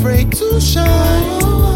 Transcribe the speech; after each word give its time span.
afraid 0.00 0.32
to 0.32 0.58
shine. 0.58 1.69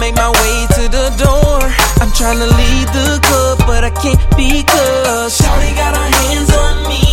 make 0.00 0.16
my 0.16 0.32
way 0.32 0.66
to 0.80 0.82
the 0.88 1.06
door. 1.20 1.60
I'm 2.00 2.10
trying 2.16 2.40
to 2.40 2.48
leave 2.48 2.88
the 2.96 3.20
club, 3.20 3.58
but 3.68 3.84
I 3.84 3.92
can't 3.92 4.18
because 4.32 5.36
Shawty 5.36 5.76
got 5.76 5.92
her 5.94 6.10
hands 6.24 6.50
on 6.56 6.88
me. 6.88 7.04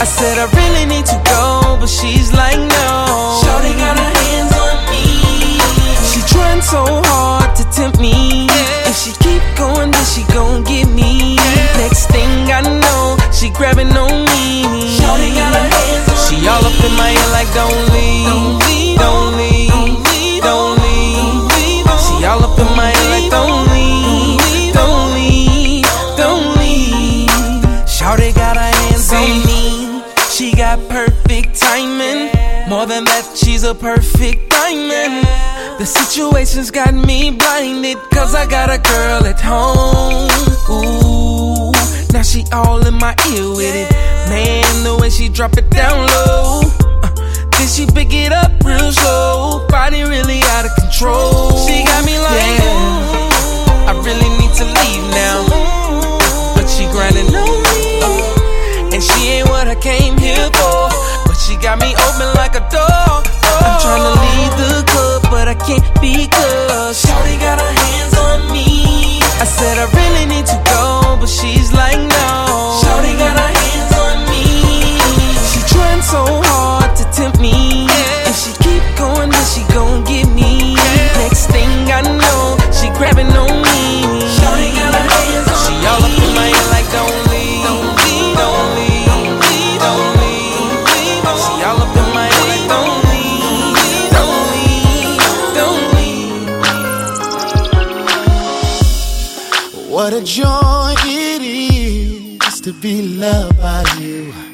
I 0.00 0.06
said 0.08 0.40
I 0.40 0.48
really 0.56 0.86
need 0.88 1.04
to 1.04 1.18
go, 1.28 1.76
but 1.78 1.90
she's 1.92 2.32
like 2.32 2.56
no. 2.56 2.88
Shawty 3.44 3.76
got 3.76 4.00
her 4.00 4.12
hands 4.24 4.52
on 4.56 4.76
me. 4.88 5.04
She 6.08 6.20
trying 6.32 6.62
so 6.64 6.80
hard 7.12 7.54
to 7.60 7.64
tempt 7.68 8.00
me. 8.00 8.48
Yeah. 8.48 8.88
If 8.88 8.96
she 8.96 9.12
keep 9.20 9.44
going, 9.60 9.92
then 9.92 10.06
she 10.08 10.24
gon' 10.32 10.64
get 10.64 10.88
me. 10.88 11.36
Yeah. 11.36 11.84
Next 11.84 12.08
thing 12.08 12.32
I 12.48 12.64
know, 12.64 13.20
she 13.36 13.50
grabbing 13.50 13.92
on 13.92 14.24
me. 14.32 14.64
Shawty 14.96 15.28
got 15.36 15.52
her 15.52 15.68
hands 15.76 16.08
on 16.08 16.16
she 16.24 16.40
me. 16.40 16.48
all 16.48 16.64
up 16.64 16.78
in 16.88 16.92
my 16.96 17.12
ear 17.12 17.28
like 17.36 17.50
don't 17.52 17.84
leave, 17.92 18.26
don't 18.32 18.58
leave. 18.64 18.98
Don't 18.98 19.36
leave. 19.36 19.68
Don't 19.68 19.92
leave. 20.00 20.13
Put 22.56 22.70
my 22.76 22.92
like 23.10 23.30
don't 23.30 23.66
leave, 23.72 24.74
don't 24.74 25.14
leave, 25.14 25.84
don't 26.16 26.56
leave. 26.58 27.28
Shawty 27.86 28.34
got 28.34 28.56
her 28.56 28.72
hands 28.80 29.12
on 29.12 29.30
me. 29.46 30.02
She 30.30 30.54
got 30.54 30.78
perfect 30.88 31.60
timing. 31.60 32.30
More 32.68 32.86
than 32.86 33.04
that, 33.04 33.36
she's 33.36 33.62
a 33.62 33.74
perfect 33.74 34.50
diamond. 34.50 35.26
The 35.78 35.86
situation's 35.86 36.70
got 36.70 36.94
me 36.94 37.30
blinded, 37.30 37.98
cause 38.12 38.34
I 38.34 38.46
got 38.46 38.70
a 38.70 38.78
girl 38.78 39.26
at 39.26 39.40
home. 39.40 40.30
Ooh, 40.70 41.72
now 42.12 42.22
she 42.22 42.44
all 42.52 42.86
in 42.86 42.94
my 42.94 43.14
ear 43.30 43.50
with 43.50 43.74
it. 43.74 43.92
Man, 44.28 44.84
the 44.84 44.96
way 45.00 45.10
she 45.10 45.28
drop 45.28 45.56
it 45.56 45.68
down 45.70 46.06
low. 46.06 46.93
Uh, 47.64 47.66
she 47.66 47.86
pick 47.86 48.12
it 48.12 48.30
up 48.30 48.52
real 48.62 48.92
slow. 48.92 49.66
Body 49.68 50.02
really 50.02 50.40
out 50.52 50.68
of 50.68 50.72
control. 50.76 51.56
She 51.64 51.80
got 51.80 52.04
me 52.04 52.20
like, 52.20 52.60
yeah. 52.60 53.88
I 53.88 53.92
really 54.04 54.28
need 54.36 54.52
to 54.60 54.68
leave 54.68 55.04
now. 55.16 55.48
But 56.52 56.68
she 56.68 56.84
grinding 56.92 57.32
on 57.32 57.56
me. 57.64 58.92
And 58.92 59.02
she 59.02 59.40
ain't 59.40 59.48
what 59.48 59.66
I 59.66 59.76
came 59.80 60.18
here 60.18 60.50
for. 60.52 60.92
But 61.24 61.40
she 61.40 61.56
got 61.56 61.80
me 61.80 61.96
open 62.04 62.28
like 62.36 62.52
a 62.52 62.64
door. 62.68 63.24
I'm 63.64 63.80
tryna 63.80 64.12
leave 64.12 64.54
the 64.60 64.84
club, 64.92 65.22
but 65.32 65.48
I 65.48 65.56
can't 65.56 65.88
because 66.04 67.00
Shorty 67.00 67.40
got 67.40 67.56
her 67.64 67.74
hands 67.80 68.14
on 68.28 68.52
me. 68.52 69.24
I 69.40 69.48
said 69.48 69.80
I 69.80 69.88
really 69.88 70.26
need 70.28 70.44
to 70.52 70.58
go, 70.68 71.16
but 71.16 71.32
she's 71.32 71.72
like 71.72 71.96
no. 71.96 72.28
Shorty 72.84 73.16
got 73.16 73.40
her 73.40 73.52
hands 73.56 73.92
on 74.04 74.16
me. 74.28 75.00
She 75.48 75.60
trying 75.72 76.02
so 76.02 76.20
hard 76.44 76.94
to 76.96 77.03
me. 77.40 77.86
If 78.28 78.36
she 78.36 78.52
keep 78.62 78.82
going, 78.98 79.30
then 79.30 79.44
she 79.46 79.62
gon' 79.72 80.04
get 80.04 80.28
me. 80.28 80.74
Next 81.16 81.46
thing 81.48 81.70
I 81.90 82.02
know, 82.02 82.56
she 82.70 82.90
grabbing 82.98 83.32
on 83.32 83.62
me. 83.64 84.20
Shorty 84.36 84.70
got 84.76 84.92
her 84.92 85.06
hands 85.08 85.48
on 85.48 85.56
she 85.64 85.72
all 85.88 86.04
up 86.04 86.12
in 86.12 86.30
my 86.36 86.48
ear 86.52 86.66
like 86.74 86.88
don't 86.92 87.20
leave, 87.32 87.64
don't 87.64 87.96
leave, 88.04 88.36
don't 88.36 88.68
leave, 88.76 89.06
don't 89.08 89.40
leave, 89.40 89.80
don't 89.80 90.12
leave. 90.20 90.68
She 91.44 91.52
all 91.64 91.80
up 91.84 91.96
in 91.96 92.08
my 92.12 92.28
like 92.50 92.66
don't 92.74 93.00
leave, 93.08 94.10
don't 94.16 94.44
leave, 94.52 95.16
don't 95.58 95.84
leave. 95.96 96.44
What 99.88 100.12
a 100.12 100.22
joy 100.22 100.94
it 101.06 101.42
is 101.42 102.60
to 102.60 102.72
be 102.72 103.16
loved 103.16 103.56
by 103.58 103.82
you. 103.98 104.53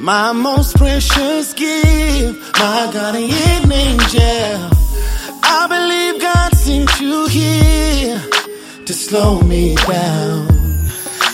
My 0.00 0.32
most 0.32 0.76
precious 0.76 1.52
gift, 1.52 2.58
my 2.58 2.90
guardian 2.90 3.70
angel. 3.70 4.70
I 5.42 5.66
believe 5.68 6.22
God 6.22 6.56
sent 6.56 7.00
you 7.00 7.26
here 7.26 8.18
to 8.86 8.92
slow 8.94 9.42
me 9.42 9.74
down. 9.74 10.48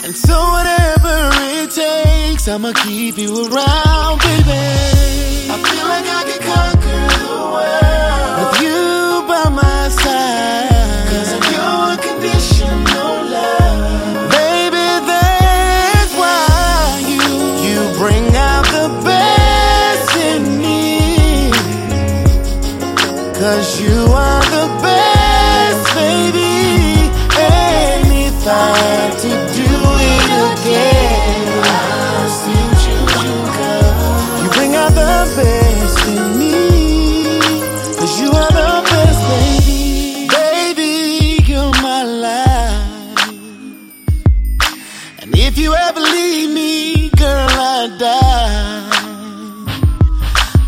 And 0.02 0.16
so, 0.16 0.34
whatever 0.34 1.30
it 1.62 1.70
takes, 1.70 2.48
I'ma 2.48 2.72
keep 2.72 3.16
you 3.18 3.46
around, 3.46 4.18
baby. 4.18 4.66
I 5.48 5.56
feel 5.62 5.86
like 5.86 6.06
I 6.18 6.22
can 6.26 6.40
conquer 6.50 7.18
the 7.22 7.34
world 7.52 7.85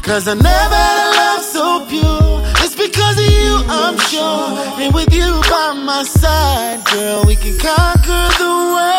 Cause 0.09 0.27
I 0.27 0.33
never 0.33 0.75
had 0.75 0.99
a 1.05 1.09
love 1.21 1.45
so 1.45 1.85
pure. 1.87 2.41
It's 2.65 2.75
because 2.75 3.19
of 3.19 3.27
you, 3.27 3.63
I'm 3.69 3.99
sure. 3.99 4.81
And 4.81 4.95
with 4.95 5.13
you 5.13 5.39
by 5.51 5.75
my 5.75 6.03
side, 6.03 6.83
girl, 6.87 7.25
we 7.27 7.37
can 7.37 7.59
conquer 7.59 8.29
the 8.39 8.49
world. 8.49 8.98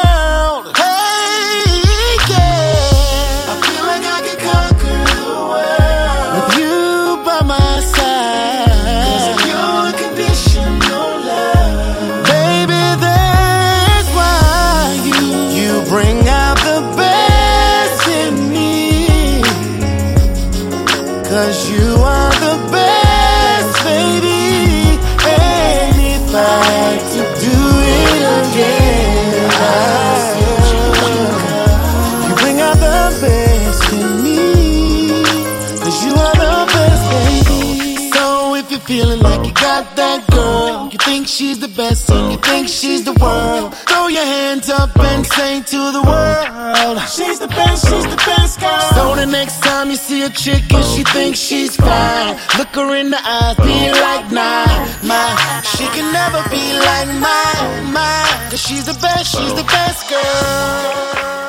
She's 41.39 41.60
the 41.60 41.69
best 41.69 42.12
and 42.12 42.34
you 42.34 42.38
think 42.39 42.67
she's 42.67 43.05
the 43.05 43.13
world, 43.13 43.74
throw 43.88 44.08
your 44.08 44.25
hands 44.25 44.69
up 44.69 44.91
and 45.00 45.25
say 45.25 45.62
to 45.62 45.79
the 45.96 46.03
world, 46.03 47.00
She's 47.08 47.39
the 47.39 47.48
best, 47.48 47.88
she's 47.88 48.03
the 48.03 48.22
best 48.27 48.60
girl. 48.60 48.81
So 48.93 49.15
the 49.15 49.25
next 49.25 49.62
time 49.62 49.89
you 49.89 49.96
see 49.96 50.22
a 50.24 50.29
chick 50.29 50.63
and 50.74 50.84
she 50.84 51.03
thinks 51.15 51.39
she's 51.39 51.77
fine, 51.77 52.36
look 52.58 52.75
her 52.75 52.93
in 52.93 53.10
the 53.10 53.22
eyes, 53.24 53.55
be 53.55 53.79
like, 54.05 54.25
nah, 54.34 54.67
my, 55.08 55.62
she 55.77 55.86
can 55.96 56.12
never 56.12 56.41
be 56.50 56.65
like 56.89 57.08
mine, 57.24 57.93
mine. 57.93 58.50
Cause 58.50 58.62
she's 58.62 58.86
the 58.86 59.00
best, 59.00 59.34
she's 59.34 59.53
the 59.53 59.63
best 59.63 60.10
girl. 60.10 61.39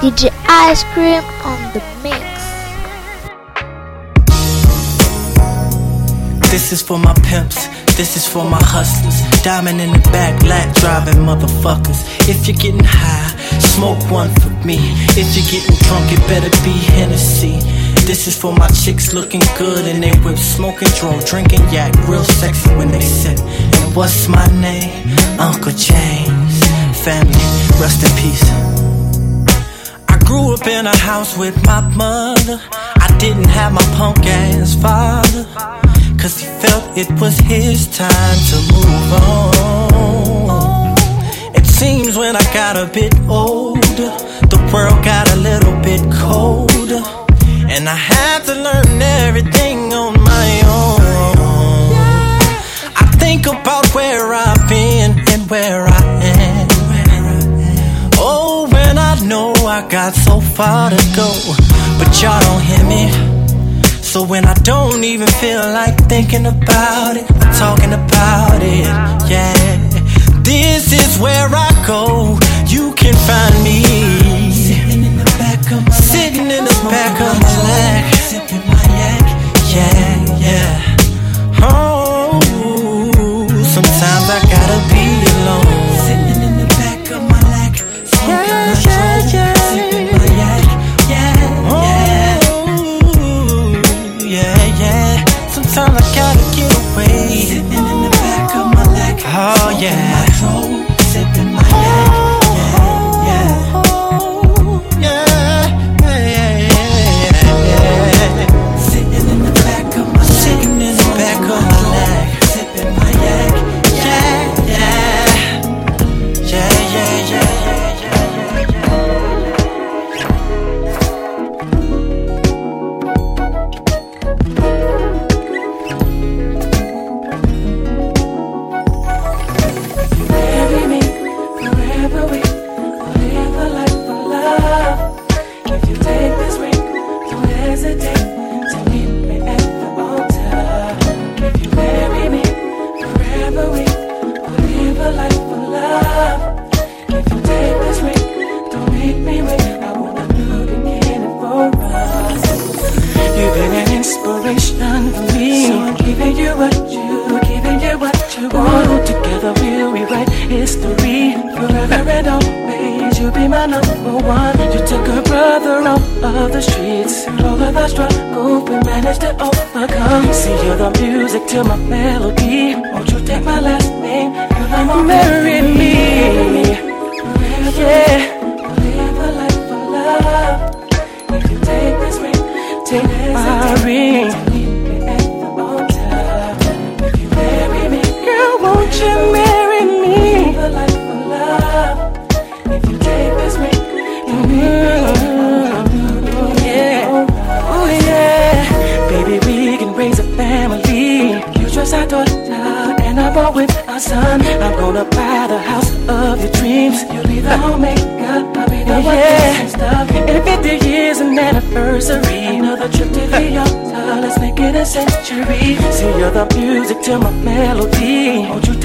DJ 0.00 0.30
Ice 0.48 0.82
Cream 0.92 1.22
on 1.44 1.72
the 1.72 1.82
mix. 2.02 2.27
This 6.50 6.72
is 6.72 6.80
for 6.80 6.98
my 6.98 7.12
pimps, 7.28 7.66
this 7.96 8.16
is 8.16 8.26
for 8.26 8.42
my 8.42 8.60
hustlers. 8.62 9.20
Diamond 9.42 9.82
in 9.82 9.92
the 9.92 9.98
back, 10.10 10.42
lat 10.44 10.74
driving 10.76 11.20
motherfuckers. 11.22 12.00
If 12.26 12.48
you're 12.48 12.56
getting 12.56 12.82
high, 12.82 13.36
smoke 13.60 14.00
one 14.10 14.30
for 14.40 14.48
me. 14.66 14.78
If 15.12 15.36
you're 15.36 15.44
getting 15.52 15.76
drunk, 15.84 16.10
it 16.10 16.20
better 16.26 16.48
be 16.64 16.72
Hennessy. 16.96 17.60
This 18.08 18.26
is 18.26 18.34
for 18.34 18.54
my 18.54 18.68
chicks 18.68 19.12
looking 19.12 19.42
good 19.58 19.84
and 19.86 20.02
they 20.02 20.10
whip, 20.20 20.38
smoking 20.38 20.88
dro, 20.98 21.20
drinking 21.26 21.68
yak, 21.68 21.92
real 22.08 22.24
sexy 22.24 22.70
when 22.76 22.88
they 22.90 23.00
sip. 23.00 23.38
And 23.38 23.94
what's 23.94 24.26
my 24.26 24.46
name? 24.58 25.06
Uncle 25.38 25.72
James. 25.72 26.56
Family, 27.04 27.44
rest 27.76 28.00
in 28.02 28.12
peace. 28.16 28.48
I 30.08 30.18
grew 30.24 30.54
up 30.54 30.66
in 30.66 30.86
a 30.86 30.96
house 30.96 31.36
with 31.36 31.62
my 31.66 31.80
mother. 31.94 32.58
I 32.72 33.16
didn't 33.20 33.48
have 33.48 33.74
my 33.74 33.84
punk 33.98 34.24
ass 34.24 34.74
father. 34.80 35.87
Cause 36.18 36.40
he 36.40 36.46
felt 36.46 36.98
it 36.98 37.08
was 37.20 37.38
his 37.38 37.86
time 37.96 38.38
to 38.50 38.56
move 38.74 39.12
on. 39.12 40.96
It 41.54 41.64
seems 41.64 42.18
when 42.18 42.34
I 42.34 42.42
got 42.52 42.76
a 42.76 42.86
bit 42.92 43.14
older, 43.28 44.10
the 44.52 44.70
world 44.72 45.04
got 45.04 45.30
a 45.32 45.36
little 45.36 45.80
bit 45.80 46.02
colder. 46.12 47.02
And 47.70 47.88
I 47.88 47.94
had 47.94 48.44
to 48.46 48.54
learn 48.54 49.00
everything 49.00 49.94
on 49.94 50.20
my 50.20 50.62
own. 50.66 51.00
I 52.96 53.04
think 53.20 53.46
about 53.46 53.86
where 53.94 54.34
I've 54.34 54.68
been 54.68 55.20
and 55.30 55.48
where 55.48 55.86
I 55.86 56.02
am. 56.24 56.68
Oh, 58.14 58.68
when 58.72 58.98
I 58.98 59.20
know 59.24 59.52
I 59.52 59.86
got 59.88 60.14
so 60.14 60.40
far 60.40 60.90
to 60.90 60.96
go, 61.14 61.30
but 61.98 62.20
y'all 62.20 62.40
don't 62.40 62.62
hear 62.62 62.84
me. 62.84 63.27
So 64.08 64.24
when 64.24 64.46
I 64.46 64.54
don't 64.54 65.04
even 65.04 65.28
feel 65.28 65.60
like 65.60 66.08
thinking 66.08 66.46
about 66.46 67.18
it, 67.18 67.30
I'm 67.30 67.52
talking 67.52 67.92
about 67.92 68.58
it, 68.62 68.86
yeah. 69.30 69.52
This 70.42 70.94
is 70.94 71.18
where 71.20 71.46
I 71.52 71.70
go. 71.86 72.38
You 72.66 72.94
can 72.94 73.12
find 73.28 73.62
me 73.62 73.82
sitting 74.50 75.04
in 75.04 75.18
the 75.18 75.24
back 75.38 75.60
of 75.70 75.84
my 75.84 75.92
sitting 75.92 76.50
in 76.50 76.64
the 76.64 76.78
back 76.88 77.20
of 77.20 77.38
my 77.38 77.56
leg, 77.68 78.14
sipping 78.14 78.66
my 78.66 78.82
yak, 78.96 79.22
yeah, 79.76 79.92
yeah. 79.92 80.17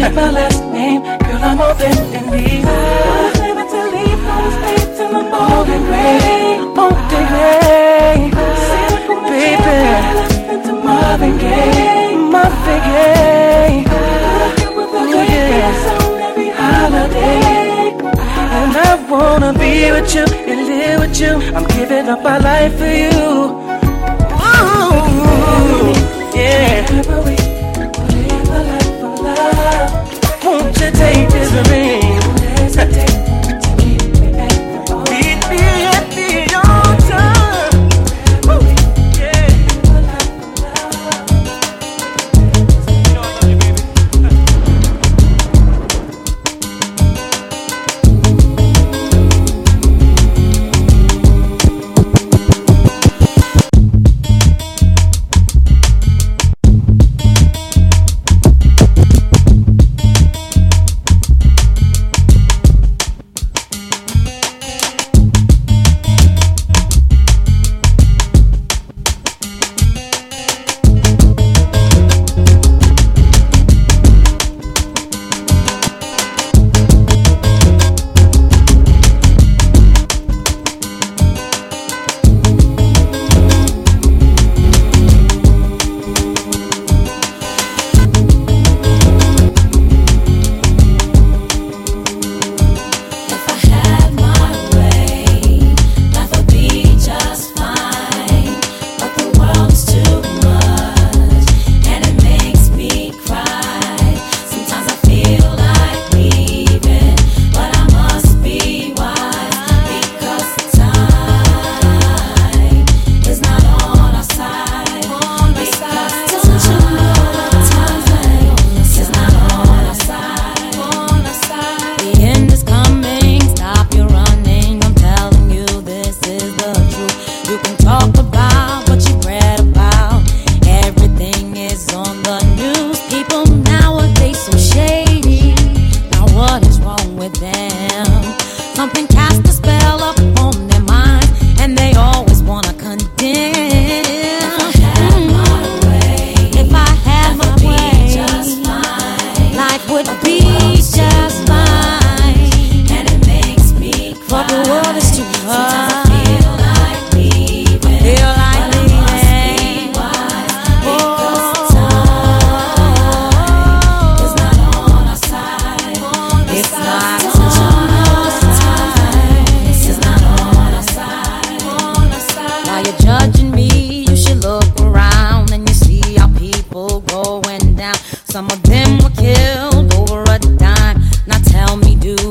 take 0.04 0.16
my 0.16 0.30
last 0.32 0.64
name, 0.72 1.02
girl, 1.02 1.44
I'm 1.48 1.58
more 1.58 1.74
than 1.76 1.98
and 2.18 2.28
leave. 2.32 2.66
I'm 2.66 3.34
living 3.44 3.70
to 3.74 3.82
leave, 3.96 4.22
I 4.34 4.38
was 4.46 4.58
made 4.64 4.90
till 4.98 5.16
I'm 5.20 5.30
old 5.42 5.70
and 5.76 5.84
gray. 5.90 6.60
Old 6.82 7.12
and 7.20 7.28
gray. 7.32 8.18
Baby, 9.32 9.78
to 10.66 10.74
Marvin 10.88 11.38
Gaye. 11.38 12.16
Marvin 12.34 12.82
Gaye. 12.90 13.86
Oh, 15.08 15.24
yeah. 15.34 15.72
Holiday. 16.60 17.96
And 18.60 18.74
I 18.88 18.92
wanna 19.10 19.52
be 19.54 19.92
with 19.92 20.14
you 20.16 20.26
and 20.50 20.60
live 20.68 21.00
with 21.02 21.20
you. 21.22 21.34
I'm 21.56 21.66
giving 21.78 22.10
up 22.10 22.22
my 22.24 22.38
life 22.40 22.74
for 22.78 22.94
you. 23.04 23.22
Ooh. 24.50 26.03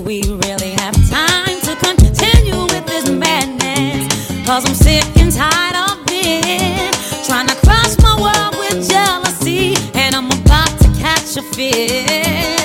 we 0.01 0.23
really 0.23 0.71
have 0.71 0.95
time 1.11 1.61
to 1.61 1.77
continue 1.77 2.63
with 2.63 2.87
this 2.87 3.09
madness? 3.11 4.47
Cause 4.47 4.65
I'm 4.67 4.75
sick 4.75 5.05
and 5.17 5.33
tired 5.33 5.77
of 5.77 6.07
being 6.07 6.91
trying 7.27 7.49
to 7.49 7.57
cross 7.57 7.97
my 8.03 8.15
world 8.21 8.57
with 8.59 8.89
jealousy, 8.89 9.75
and 9.95 10.15
I'm 10.15 10.27
about 10.27 10.73
to 10.81 10.89
catch 10.99 11.37
a 11.37 11.43
fit. 11.43 12.62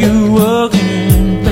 You 0.00 0.36
again? 0.64 1.46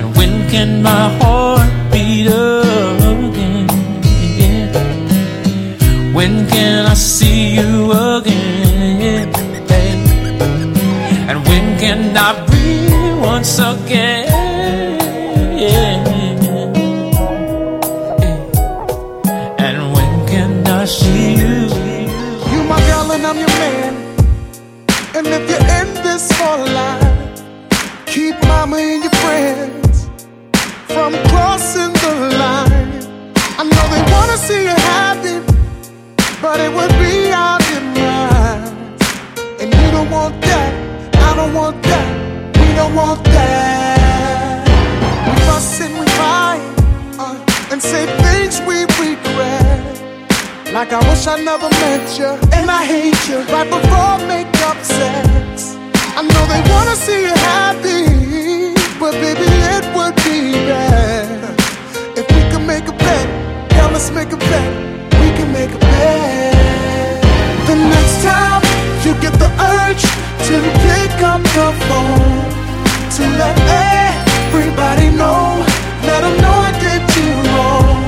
And 0.00 0.16
when 0.16 0.48
can 0.50 0.82
my 0.82 1.04
heart 1.18 1.70
beat 1.92 2.26
again? 2.26 3.68
When 6.14 6.48
can 6.48 6.86
I 6.86 6.94
see 6.94 7.54
you 7.58 7.92
again, 7.92 9.32
babe? 9.68 10.42
And 11.28 11.38
when 11.48 11.78
can 11.78 12.16
I 12.16 12.30
breathe 12.46 13.20
once 13.20 13.58
again? 13.58 14.23
Like 50.74 50.92
I 50.92 50.98
wish 51.08 51.24
I 51.28 51.38
never 51.38 51.68
met 51.70 52.18
you, 52.18 52.26
and 52.50 52.68
I 52.68 52.84
hate 52.84 53.28
you 53.28 53.38
right 53.54 53.70
before 53.70 54.18
makeup 54.26 54.76
sex. 54.82 55.78
I 56.18 56.22
know 56.26 56.44
they 56.50 56.62
wanna 56.66 56.96
see 56.96 57.20
you 57.22 57.34
happy, 57.54 58.74
but 58.98 59.12
baby, 59.22 59.46
it 59.70 59.86
would 59.94 60.16
be 60.26 60.50
better 60.66 61.54
if 62.18 62.26
we 62.26 62.42
could 62.50 62.66
make 62.66 62.88
a 62.88 62.96
bet. 63.06 63.26
Yeah, 63.70 63.86
let's 63.92 64.10
make 64.10 64.32
a 64.32 64.36
bet. 64.36 64.72
We 65.22 65.30
can 65.38 65.52
make 65.52 65.70
a 65.70 65.78
bet. 65.78 67.22
The 67.70 67.76
next 67.94 68.24
time 68.26 68.62
you 69.06 69.14
get 69.22 69.34
the 69.38 69.50
urge 69.78 70.02
to 70.02 70.54
pick 70.82 71.14
up 71.22 71.42
the 71.54 71.70
phone 71.86 72.42
to 73.14 73.22
let 73.38 73.54
everybody 74.10 75.08
know, 75.14 75.62
let 76.02 76.22
know 76.42 76.56
I 76.66 76.72
did 76.82 77.02
you 77.14 77.30
wrong. 77.54 78.03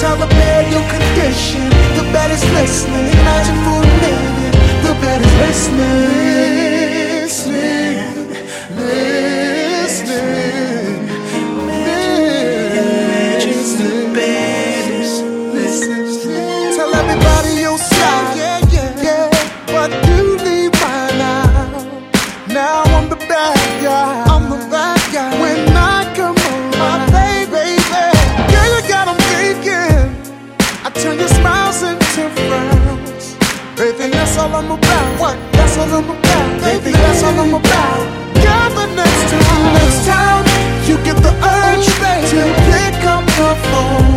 Tell 0.00 0.16
the 0.16 0.26
your 0.72 0.84
condition. 0.88 1.68
The 1.98 2.04
bed 2.12 2.30
is 2.30 2.42
listening. 2.56 3.06
Imagine 3.20 3.58
for 3.64 3.78
a 3.84 3.86
minute, 4.00 4.56
the 4.86 4.94
bed 5.02 5.20
is 5.20 5.34
listening, 5.44 6.08
listening, 7.20 8.30
That's 35.70 35.92
I'm 35.92 36.10
about. 36.10 36.60
Baby, 36.62 36.90
that's 36.90 37.22
all 37.22 37.38
I'm 37.38 37.54
about. 37.54 38.20
Next 38.96 39.30
next 39.78 40.04
time 40.04 40.44
you 40.88 40.96
get 41.04 41.16
the 41.22 41.30
urge 41.30 41.86
to 42.30 42.42
pick 42.66 43.04
up 43.06 43.24
the 43.38 43.54
phone 43.70 44.09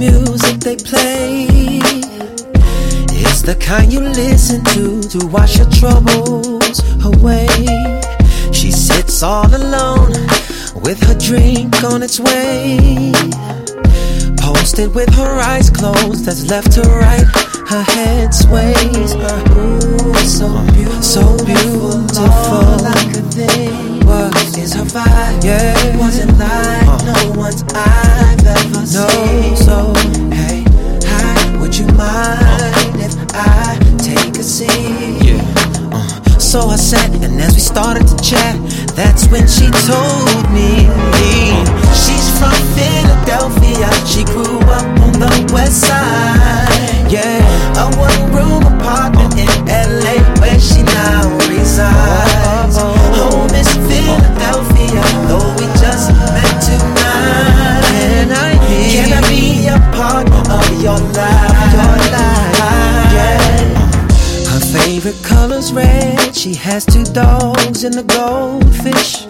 music 0.00 0.58
they 0.60 0.76
play 0.76 1.44
is 3.20 3.42
the 3.42 3.54
kind 3.60 3.92
you 3.92 4.00
listen 4.00 4.64
to 4.72 5.02
to 5.02 5.26
wash 5.26 5.58
your 5.58 5.68
troubles 5.68 6.80
away. 7.04 7.48
She 8.50 8.72
sits 8.72 9.22
all 9.22 9.54
alone 9.54 10.12
with 10.84 10.98
her 11.06 11.16
drink 11.18 11.84
on 11.84 12.02
its 12.02 12.18
way. 12.18 13.12
Posted 14.40 14.94
with 14.94 15.12
her 15.20 15.38
eyes 15.38 15.68
closed, 15.68 16.24
that's 16.24 16.48
left 16.48 16.72
to 16.72 16.82
right, 16.82 17.28
her 17.68 17.84
head 17.92 18.32
sways. 18.32 19.12
Ooh, 19.14 20.14
so 20.24 20.48
beautiful, 20.72 21.00
so 21.12 21.24
beautiful. 21.44 22.64
Like 22.88 23.12
a 23.20 23.24
thing. 23.36 24.06
What 24.06 24.34
is 24.56 24.72
her 24.74 24.84
vibe? 24.84 25.44
Yeah, 25.44 25.96
wasn't 25.98 26.38
like 26.38 27.04
no 27.04 27.38
one's 27.38 27.62
I've 27.74 28.46
ever 28.46 28.80
no, 28.80 28.86
seen. 28.86 29.29
So 36.50 36.66
I 36.66 36.74
sat, 36.74 37.14
and 37.22 37.40
as 37.40 37.54
we 37.54 37.60
started 37.60 38.08
to 38.08 38.16
chat, 38.18 38.58
that's 38.98 39.28
when 39.30 39.46
she 39.46 39.70
told 39.86 40.50
me 40.50 40.82
she's 41.94 42.26
from 42.42 42.58
Philadelphia. 42.74 43.86
She 44.02 44.24
grew 44.24 44.58
up 44.66 44.82
on 44.98 45.12
the 45.14 45.30
west 45.54 45.86
side. 45.86 47.06
Yeah, 47.06 47.38
a 47.78 47.86
one 47.94 48.34
room 48.34 48.66
apartment 48.66 49.38
in 49.38 49.46
LA 49.70 50.18
where 50.42 50.58
she 50.58 50.82
now 50.82 51.30
resides. 51.46 52.82
Home 52.82 53.54
is 53.54 53.70
Philadelphia, 53.86 55.06
though 55.30 55.54
we 55.54 55.70
just 55.78 56.10
met 56.34 56.50
tonight. 56.66 58.58
Can 58.90 59.12
I 59.12 59.22
be 59.30 59.68
a 59.70 59.78
part 59.94 60.26
of 60.26 60.82
your 60.82 60.98
life? 61.14 61.72
Your 61.78 62.10
life? 62.10 62.29
favorite 65.00 65.24
color's 65.24 65.72
red. 65.72 66.36
She 66.36 66.54
has 66.54 66.84
two 66.84 67.04
dogs 67.04 67.84
and 67.84 67.96
a 67.96 68.02
goldfish. 68.02 69.26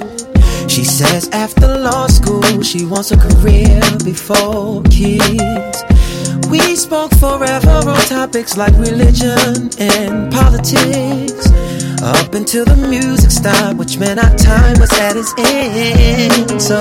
She 0.68 0.84
says 0.84 1.28
after 1.30 1.78
law 1.78 2.08
school 2.08 2.62
she 2.62 2.84
wants 2.84 3.12
a 3.12 3.16
career 3.16 3.80
before 4.04 4.82
kids. 4.84 5.84
We 6.48 6.74
spoke 6.74 7.14
forever 7.14 7.88
on 7.88 8.00
topics 8.06 8.56
like 8.56 8.72
religion 8.78 9.70
and 9.78 10.32
politics. 10.32 11.46
Up 12.02 12.34
until 12.34 12.64
the 12.64 12.76
music 12.88 13.30
stopped, 13.30 13.76
which 13.76 13.98
meant 13.98 14.18
our 14.18 14.34
time 14.36 14.80
was 14.80 14.90
at 14.98 15.16
its 15.16 15.34
end. 15.36 16.60
So 16.60 16.80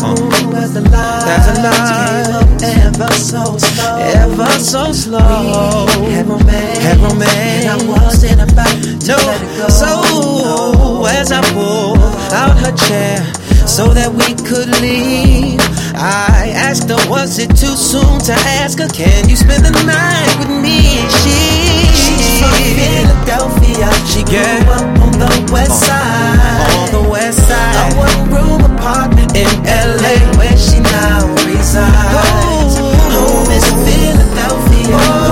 long 0.00 0.54
as 0.56 0.72
the 0.72 0.80
lights 0.88 1.46
came 1.46 2.32
up, 2.32 2.48
ever 2.62 3.12
so 3.12 3.58
slow, 3.58 3.98
ever 4.00 4.50
so 4.58 4.92
slow. 4.92 5.86
We 6.00 6.12
had 6.12 6.26
romance, 6.26 6.78
had 6.78 6.98
romance, 6.98 7.34
and 7.36 7.68
I 7.68 7.88
wasn't 7.88 8.40
about 8.40 8.72
to 8.82 9.08
no. 9.08 9.16
let 9.16 9.42
it 9.42 9.58
go. 9.58 9.68
So 9.68 11.06
as 11.08 11.30
I 11.30 11.42
pulled 11.52 11.98
out 12.32 12.56
her 12.58 12.72
chair 12.88 13.20
so 13.66 13.92
that 13.92 14.12
we 14.12 14.34
could 14.48 14.68
leave. 14.80 15.60
I 15.96 16.52
asked 16.54 16.88
her, 16.90 16.98
was 17.08 17.38
it 17.38 17.50
too 17.50 17.76
soon 17.76 18.18
to 18.26 18.32
ask 18.60 18.78
her, 18.78 18.88
can 18.88 19.28
you 19.28 19.36
spend 19.36 19.64
the 19.64 19.70
night 19.84 20.34
with 20.38 20.50
me? 20.62 21.06
She 21.22 22.13
She's 22.34 22.42
from 22.42 22.50
Philadelphia. 22.74 23.88
She 24.10 24.22
grew 24.24 24.72
up 24.74 24.86
on 25.06 25.12
the 25.22 25.52
west 25.52 25.70
oh. 25.70 25.86
side. 25.86 26.74
On 26.82 27.02
the 27.02 27.08
west 27.08 27.46
side. 27.46 27.92
A 27.92 27.96
one 27.96 28.30
room 28.34 28.60
apartment 28.74 29.36
in 29.36 29.46
LA 29.62 30.18
where 30.38 30.56
she 30.56 30.80
now 30.80 31.30
resides. 31.46 32.74
Home 33.14 33.50
is 33.50 33.66
Philadelphia. 33.86 35.23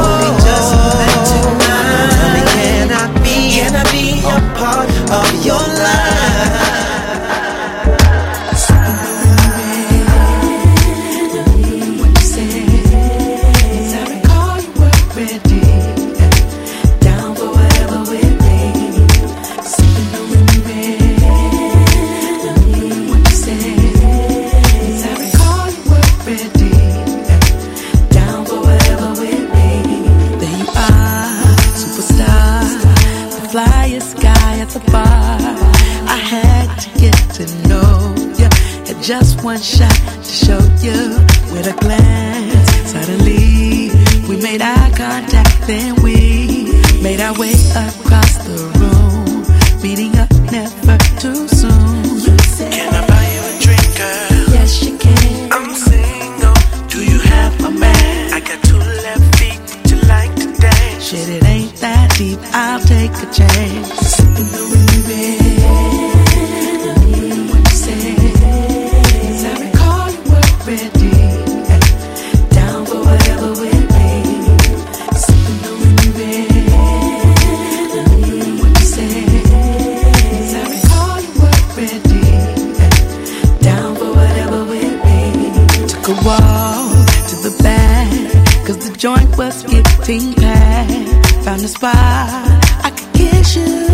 Cause 88.67 88.79
the 88.89 88.97
joint 88.97 89.37
was 89.37 89.65
getting 89.65 90.35
packed. 90.35 91.45
Found 91.45 91.63
a 91.63 91.69
spot 91.69 91.95
I 91.97 92.91
could 92.97 93.13
kiss 93.15 93.57
you 93.57 93.89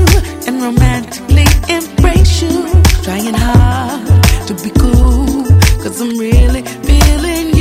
and 0.47 0.63
romantically 0.63 1.47
embrace 1.69 2.43
you. 2.43 2.67
Trying 3.03 3.35
hard 3.35 4.07
to 4.47 4.55
be 4.63 4.71
cool, 4.79 5.45
cause 5.83 6.01
I'm 6.03 6.19
really 6.19 6.63
feeling 6.63 7.57
you. 7.57 7.58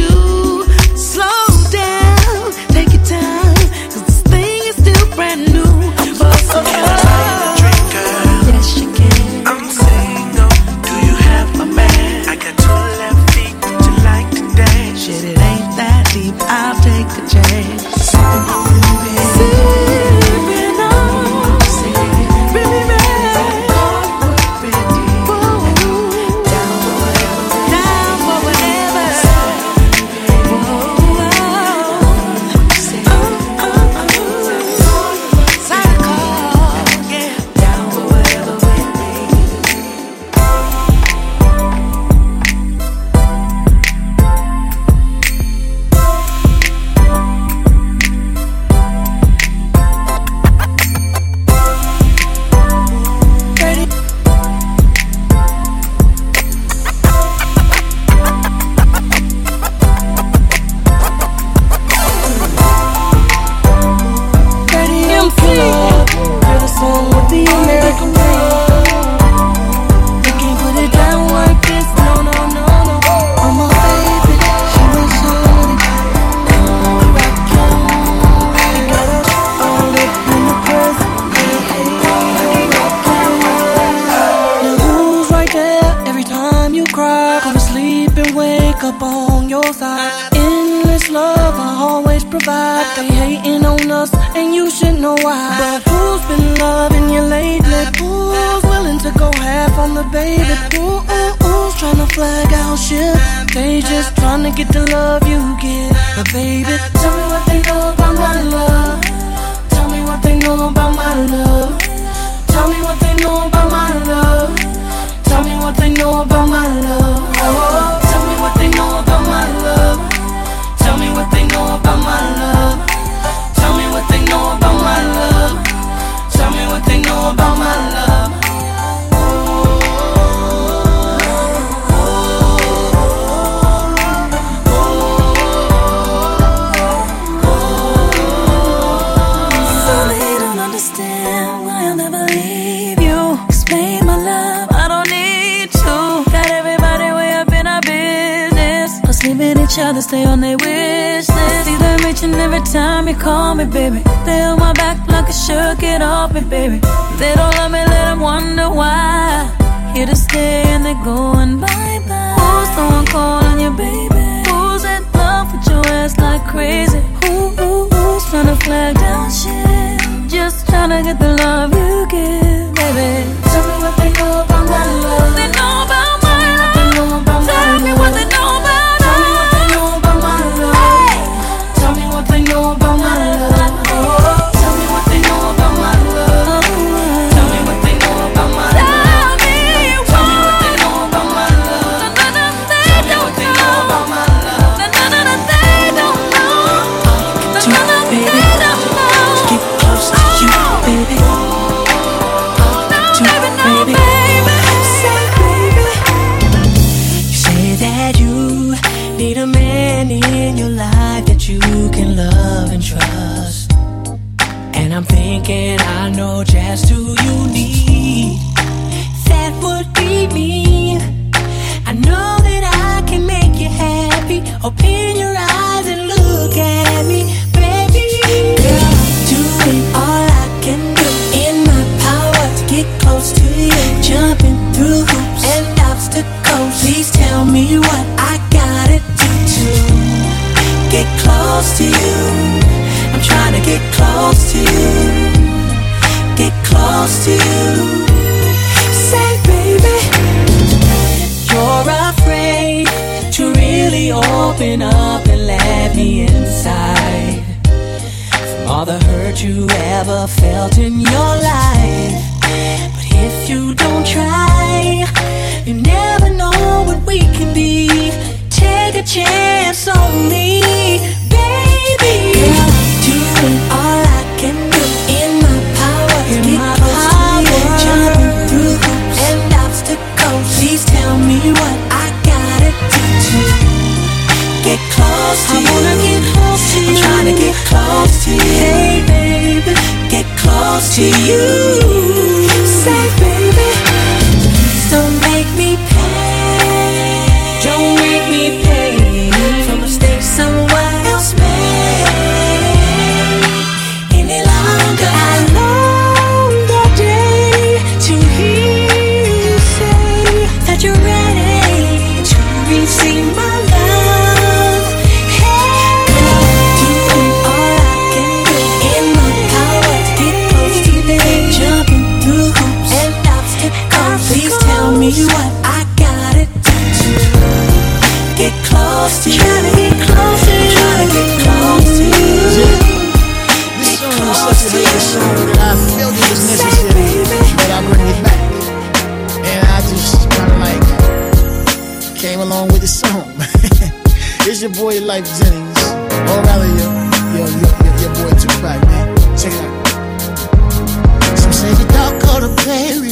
நரகத்தில் 170.81 171.35
நான் 171.35 171.56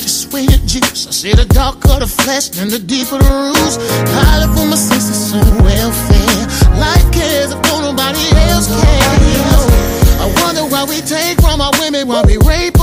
the 0.05 0.09
sweeter 0.09 0.61
juice. 0.69 1.07
I 1.07 1.11
see 1.11 1.33
the 1.33 1.45
darker 1.45 1.97
the 1.97 2.05
flesh 2.05 2.53
and 2.61 2.69
the 2.69 2.77
deeper 2.77 3.17
the 3.17 3.25
roots. 3.25 3.81
Pilot 4.13 4.53
for 4.53 4.65
my 4.69 4.77
senses 4.77 5.33
and 5.33 5.49
welfare. 5.65 6.45
Life 6.77 7.09
cares 7.09 7.49
if 7.49 7.61
nobody 7.65 8.21
else 8.53 8.69
cares. 8.69 9.65
I 10.21 10.29
wonder 10.45 10.69
why 10.69 10.85
we 10.85 11.01
take 11.01 11.41
from 11.41 11.57
our 11.59 11.73
women 11.81 12.07
while 12.07 12.23
we 12.23 12.37
rape 12.45 12.77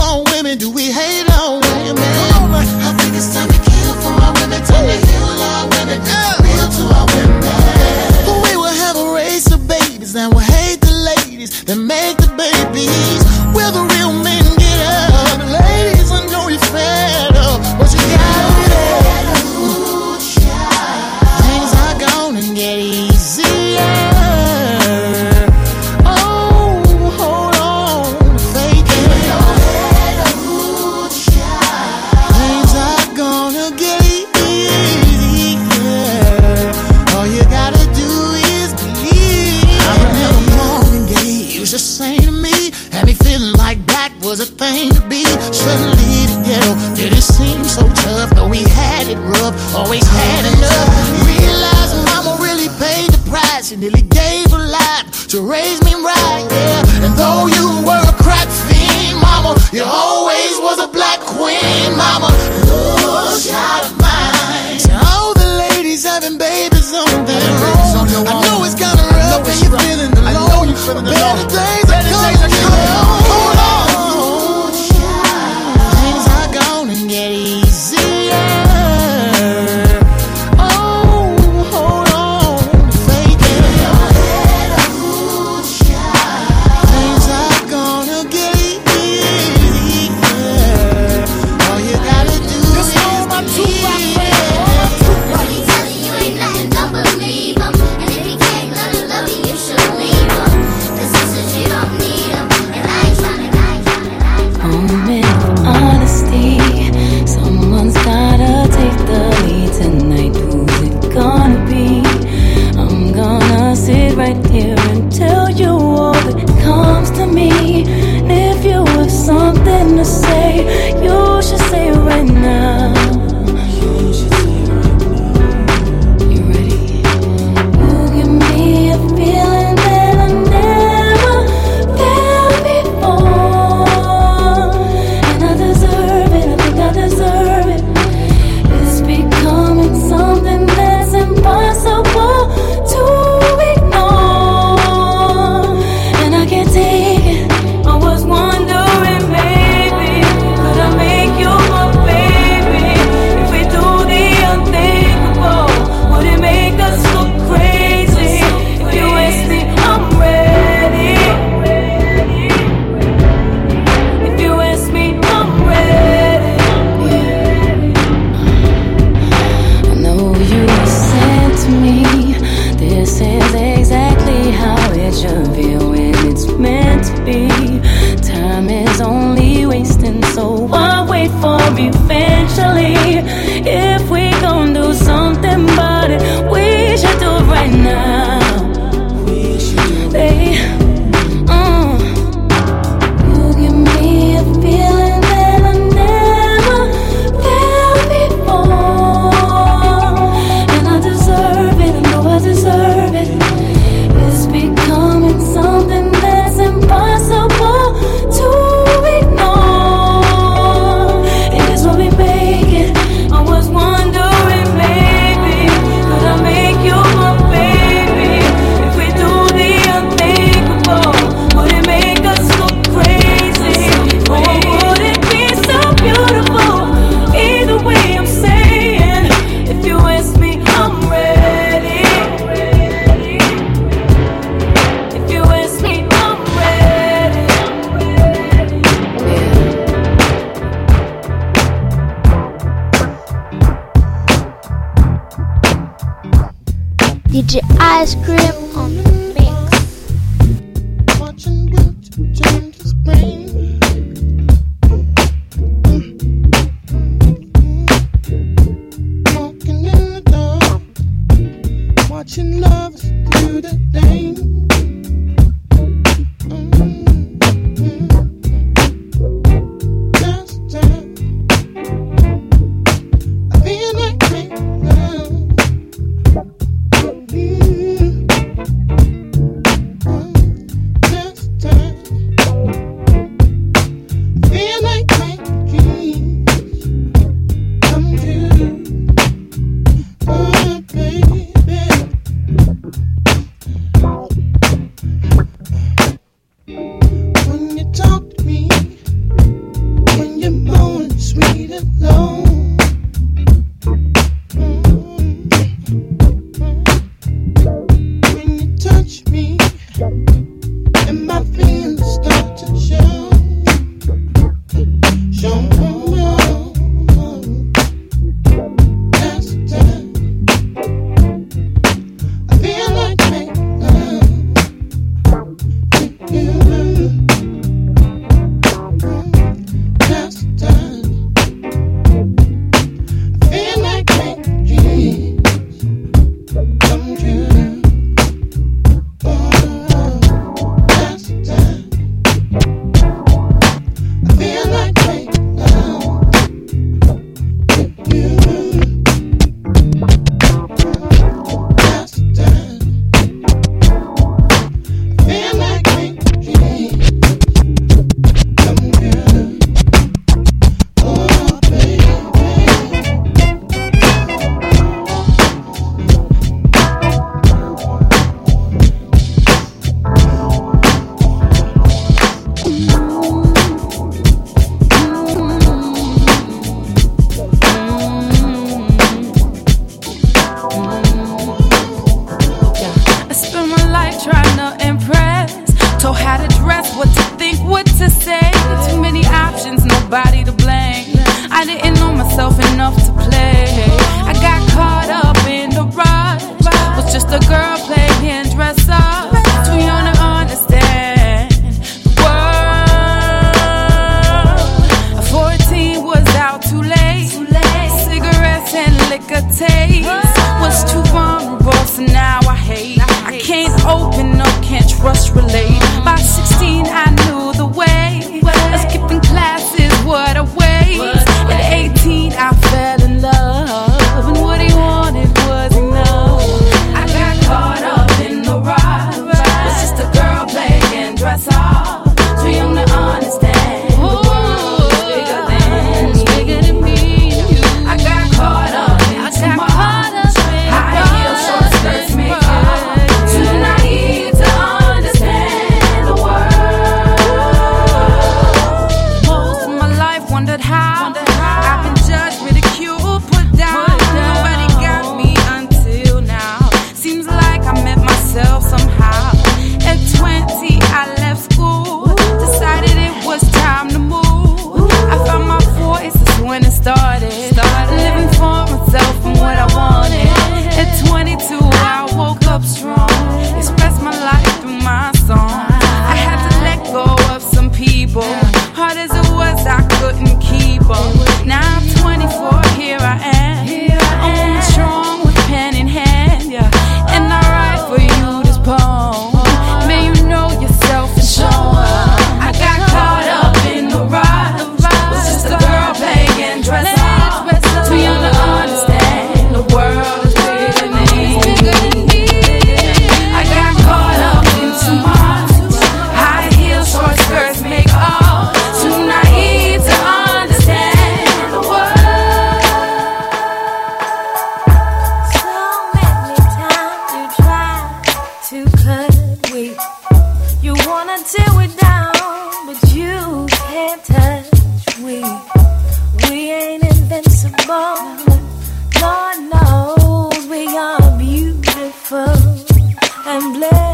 beautiful 532.12 533.26
and 533.26 533.54
blessed. 533.54 533.91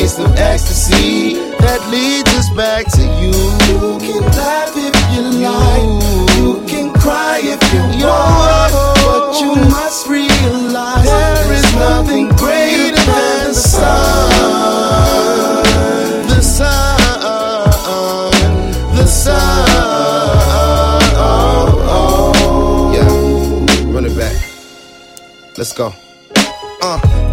Taste 0.00 0.18
of 0.18 0.34
ecstasy 0.36 1.34
that 1.60 1.80
leads 1.90 2.32
us 2.34 2.48
back 2.56 2.86
to 2.90 3.02
you. 3.20 3.32
You 3.68 3.98
can 4.00 4.22
laugh 4.32 4.72
if 4.74 4.96
you 5.12 5.22
like. 5.44 5.88
You 6.38 6.50
can 6.66 6.92
cry 6.94 7.40
if 7.42 7.60
you 7.72 7.82
want, 8.06 8.72
but 9.04 9.40
you 9.42 9.54
must 9.68 10.08
realize 10.08 11.04
there 11.04 11.52
is 11.52 11.74
nothing 11.74 12.28
greater 12.40 12.96
than 12.96 13.48
the 13.48 13.54
sun. 13.54 14.30
The 16.28 16.40
sun, 16.40 16.96
the 18.96 19.06
sun. 19.06 19.68
Oh, 21.92 22.32
yeah, 22.94 23.92
run 23.92 24.06
it 24.06 24.16
back. 24.16 24.36
Let's 25.58 25.72
go. 25.74 25.92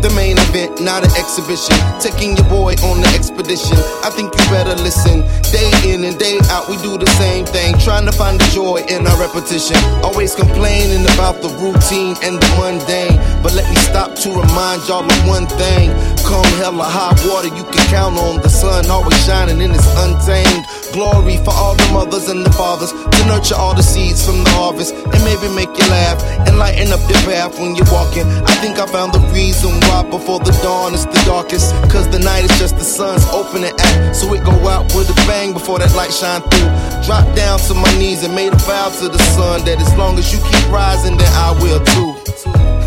The 0.01 0.13
main 0.13 0.37
event, 0.37 0.79
not 0.79 1.03
an 1.03 1.11
exhibition. 1.17 1.73
Taking 1.99 2.37
your 2.37 2.45
boy 2.47 2.77
on 2.85 3.01
the 3.01 3.09
expedition. 3.17 3.77
I 4.05 4.13
think 4.13 4.29
you 4.29 4.45
better 4.53 4.77
listen. 4.77 5.25
Day 5.49 5.69
in 5.89 6.05
and 6.05 6.17
day 6.19 6.37
out, 6.53 6.69
we 6.69 6.77
do 6.85 6.97
the 6.97 7.09
same 7.17 7.45
thing. 7.45 7.73
Trying 7.79 8.05
to 8.05 8.13
find 8.13 8.39
the 8.39 8.45
joy 8.53 8.85
in 8.87 9.07
our 9.07 9.17
repetition. 9.17 9.75
Always 10.05 10.35
complaining 10.35 11.01
about 11.17 11.41
the 11.41 11.49
routine 11.57 12.13
and 12.21 12.37
the 12.37 12.49
mundane. 12.61 13.17
But 13.41 13.57
let 13.57 13.65
me 13.69 13.75
stop 13.89 14.13
to 14.21 14.29
remind 14.29 14.85
y'all 14.87 15.01
of 15.01 15.19
one 15.25 15.47
thing. 15.57 15.89
Come 16.29 16.45
hella 16.61 16.85
high 16.85 17.17
water, 17.25 17.49
you 17.49 17.63
can 17.65 17.81
count 17.89 18.17
on 18.17 18.37
the 18.41 18.49
sun 18.49 18.85
always 18.91 19.17
shining 19.25 19.61
in 19.61 19.71
its 19.71 19.87
untamed 19.97 20.65
glory 20.91 21.37
for 21.43 21.51
all 21.51 21.75
the 21.75 21.89
mothers 21.93 22.29
and 22.29 22.45
the 22.45 22.51
fathers 22.53 22.91
to 22.91 23.21
nurture 23.25 23.55
all 23.55 23.75
the 23.75 23.83
seeds 23.83 24.25
from 24.25 24.43
the 24.43 24.49
harvest 24.51 24.93
and 24.93 25.19
maybe 25.23 25.47
make 25.55 25.69
you 25.77 25.87
laugh 25.89 26.21
and 26.47 26.57
lighten 26.57 26.91
up 26.91 27.01
your 27.09 27.19
path 27.27 27.59
when 27.59 27.75
you're 27.75 27.89
walking. 27.91 28.25
I 28.47 28.53
think 28.61 28.79
I 28.79 28.85
found 28.87 29.13
the 29.13 29.23
reason 29.33 29.71
why 29.87 30.03
before 30.09 30.39
the 30.39 30.51
dawn 30.63 30.93
is 30.93 31.05
the 31.05 31.21
darkest. 31.25 31.73
Cause 31.91 32.07
the 32.09 32.19
night 32.19 32.43
is 32.45 32.55
just 32.59 32.77
the 32.77 32.83
sun's 32.83 33.25
opening 33.31 33.73
act. 33.77 34.15
So 34.15 34.33
it 34.33 34.43
go 34.43 34.55
out 34.67 34.85
with 34.95 35.09
a 35.09 35.17
bang 35.27 35.53
before 35.53 35.79
that 35.79 35.93
light 35.95 36.13
shine 36.13 36.41
through. 36.41 36.71
Drop 37.05 37.25
down 37.35 37.59
to 37.67 37.73
my 37.73 37.91
knees 37.97 38.23
and 38.23 38.33
made 38.35 38.53
a 38.53 38.61
vow 38.67 38.89
to 39.01 39.09
the 39.09 39.19
sun 39.35 39.65
that 39.65 39.79
as 39.79 39.93
long 39.97 40.17
as 40.17 40.31
you 40.33 40.39
keep 40.49 40.65
rising, 40.71 41.17
then 41.17 41.31
I 41.33 41.51
will 41.61 41.79
too. 41.83 42.15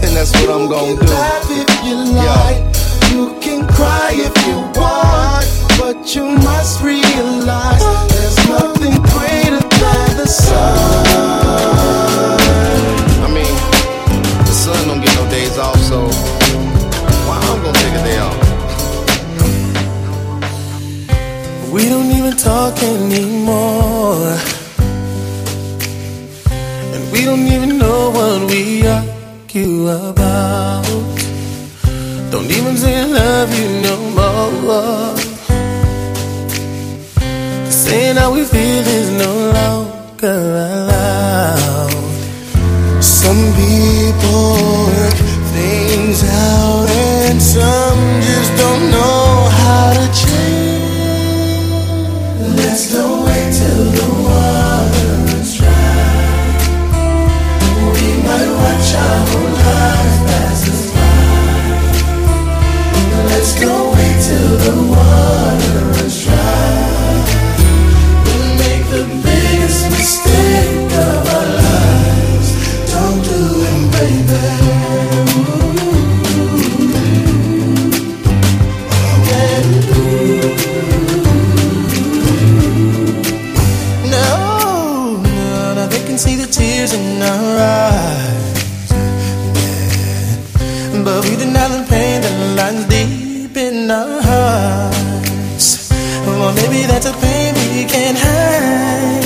And 0.02 0.16
that's 0.16 0.32
what 0.40 0.48
I'm 0.50 0.68
gonna 0.68 0.96
do. 0.98 1.06
laugh 1.06 1.46
if 1.50 1.70
you 1.84 1.96
like. 2.16 2.70
You 3.12 3.34
can 3.40 3.66
cry 3.66 4.12
if 4.14 4.34
you 4.46 4.56
want, 4.78 5.44
but 5.80 6.14
you 6.14 6.24
must 6.24 6.82
realize 6.82 7.82
there's 8.12 8.38
nothing 8.48 8.94
greater 9.12 9.62
than 9.82 10.08
the 10.20 10.26
sun. 10.26 11.06
I 13.26 13.28
mean, 13.36 13.54
the 14.48 14.56
sun 14.62 14.80
don't 14.88 15.00
get 15.00 15.14
no 15.16 15.24
days 15.30 15.56
off, 15.58 15.80
so 15.90 15.98
why 17.26 17.38
I'm 17.48 17.58
gonna 17.62 17.84
take 17.84 17.96
a 18.00 18.04
day 18.10 18.18
off? 18.28 18.38
We 21.72 21.82
don't 21.88 22.10
even 22.18 22.36
talk 22.36 22.76
anymore. 22.82 24.36
And 26.94 27.02
we 27.12 27.24
don't 27.24 27.46
even 27.54 27.78
know 27.78 28.10
what 28.16 28.38
we 28.50 28.86
argue 28.86 29.88
about. 29.88 30.84
Don't 32.30 32.50
even 32.58 32.76
say 32.76 33.00
I 33.00 33.06
love 33.06 33.50
you 33.58 33.68
no 33.88 33.96
more. 34.18 35.29
Saying 37.90 38.16
how 38.16 38.30
we 38.32 38.44
feel 38.44 38.86
is 39.00 39.10
no 39.24 39.32
longer 39.58 40.38
allowed. 40.68 41.90
Some 43.02 43.42
people 43.62 44.42
work 44.94 45.18
things 45.56 46.22
out, 46.22 46.86
and 47.26 47.42
some 47.42 48.00
just 48.28 48.52
don't 48.62 48.84
know 48.94 49.24
how 49.62 49.86
to 49.98 50.06
change. 50.22 51.48
Let's 52.60 52.84
don't 52.94 53.20
wait 53.26 53.48
till 53.58 53.86
the 53.98 54.08
water 54.26 55.10
runs 55.26 55.52
dry. 55.58 56.06
We 57.94 58.06
might 58.26 58.50
watch 58.62 58.88
our 59.04 59.18
whole 59.30 59.54
lives 59.66 60.18
pass 60.28 60.60
us 60.72 60.84
by. 60.94 61.14
Let's 63.30 63.52
don't 63.60 63.86
wait 63.94 64.16
till 64.26 64.52
the 64.64 64.74
water 64.90 65.09
Baby, 96.80 96.92
that's 96.92 97.06
a 97.06 97.12
pain 97.12 97.54
we 97.54 97.84
can't 97.84 98.16
hide. 98.18 99.24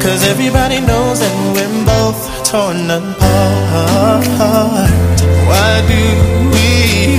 Cause 0.00 0.24
everybody 0.26 0.80
knows 0.80 1.20
that 1.20 1.34
we're 1.54 1.84
both 1.84 2.20
torn 2.48 2.90
apart. 2.90 4.26
Why 5.48 5.72
do 5.92 6.02
we 6.54 6.68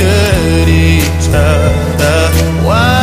hurt 0.01 0.69
each 0.69 1.27
other? 1.29 2.19
Why 2.65 3.02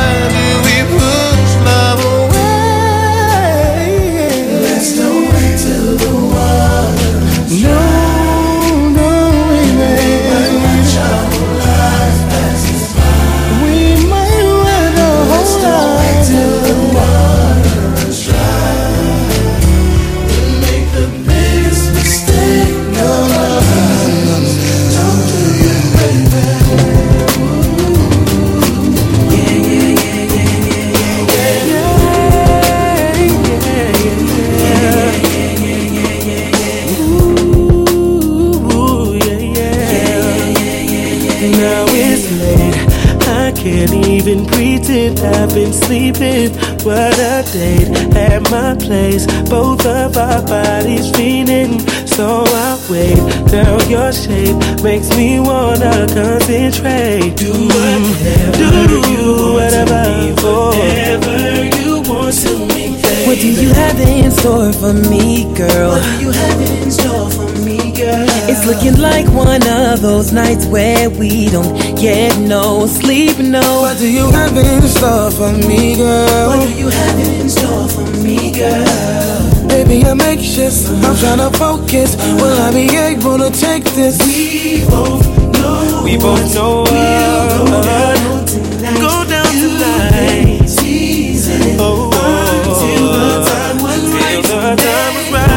where 70.71 71.11
we 71.11 71.47
don't 71.51 71.75
get 71.99 72.39
no 72.39 72.87
sleep, 72.87 73.39
no. 73.39 73.61
What 73.83 73.99
do 73.99 74.11
you 74.11 74.31
have 74.31 74.57
in 74.57 74.83
store 74.89 75.31
for 75.31 75.53
me, 75.69 75.97
girl? 75.97 76.49
What 76.49 76.61
do 76.67 76.73
you 76.75 76.89
have 76.89 77.19
in 77.19 77.49
store 77.49 77.89
for 77.89 78.07
me, 78.23 78.53
girl? 78.53 79.69
Baby, 79.69 80.05
I'm 80.05 80.21
anxious. 80.21 80.89
I'm 80.89 81.17
trying 81.17 81.39
to 81.39 81.51
focus. 81.59 82.17
Will 82.41 82.59
I 82.63 82.71
be 82.73 82.89
able 82.97 83.39
to 83.39 83.51
take 83.51 83.85
this? 83.85 84.19
We 84.27 84.85
both 84.89 85.27
know. 85.59 86.03
We 86.05 86.17
both 86.17 86.55
know 86.55 86.85
we'll 86.85 87.67
go 87.67 87.83
down 87.83 88.47
tonight. 88.47 89.01
Go 89.01 89.25
down 89.29 89.53
tonight. 89.53 90.67
Teasing 90.79 91.77
Oh, 91.81 92.11
until 92.15 93.13
the 93.13 93.45
time 93.49 93.79
was 93.83 94.01
till 94.03 94.13
right. 94.15 94.43
the 94.45 94.77
time 94.83 95.15
was 95.15 95.29
right. 95.33 95.51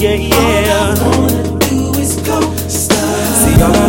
Yeah, 0.00 0.14
yeah. 0.14 0.57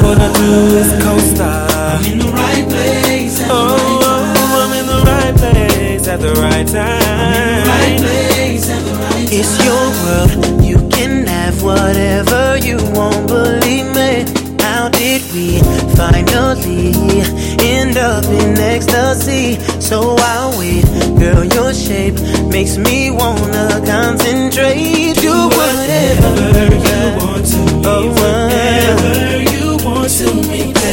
Wanna 0.09 0.33
do 0.33 0.51
is 0.81 0.91
co-star. 1.03 1.69
I'm 1.69 2.05
in 2.11 2.17
the 2.19 2.31
right 2.41 2.65
place 2.67 3.41
at 3.43 3.49
Oh, 3.51 3.77
the 3.77 3.85
right 3.85 4.25
time. 4.25 4.61
I'm 4.61 4.73
in 4.79 4.85
the 4.93 5.01
right 5.11 5.35
place 5.37 6.07
at 6.07 6.19
the 6.19 6.33
oh, 6.35 6.41
right 6.41 6.67
oh, 6.69 6.73
time. 6.73 7.67
Right 7.73 7.97
place 7.99 8.69
at 8.69 8.81
the 8.87 8.93
right 9.03 9.27
time. 9.27 9.37
It's 9.39 9.53
your 9.67 9.85
world. 10.01 10.63
You 10.65 10.77
can 10.89 11.27
have 11.27 11.61
whatever 11.61 12.57
you 12.57 12.77
want. 12.97 13.27
Believe 13.27 13.87
me. 13.93 14.25
How 14.65 14.89
did 14.89 15.21
we 15.33 15.59
finally 15.95 16.93
end 17.61 17.97
up 17.97 18.25
in 18.25 18.57
ecstasy? 18.57 19.59
So 19.79 20.15
I'll 20.17 20.57
wait. 20.57 20.85
Girl, 21.19 21.43
your 21.45 21.71
shape 21.73 22.15
makes 22.49 22.77
me 22.77 23.11
wanna 23.11 23.67
concentrate. 23.85 25.13
Do 25.21 25.35
whatever 25.59 26.31
you 26.87 27.01
want 27.21 27.45
to 27.51 27.57
me. 27.57 27.83
Oh, 27.85 28.07
whatever 28.09 29.11
you 29.37 29.37
want 29.37 29.47
to 29.47 29.53
me. 29.53 29.58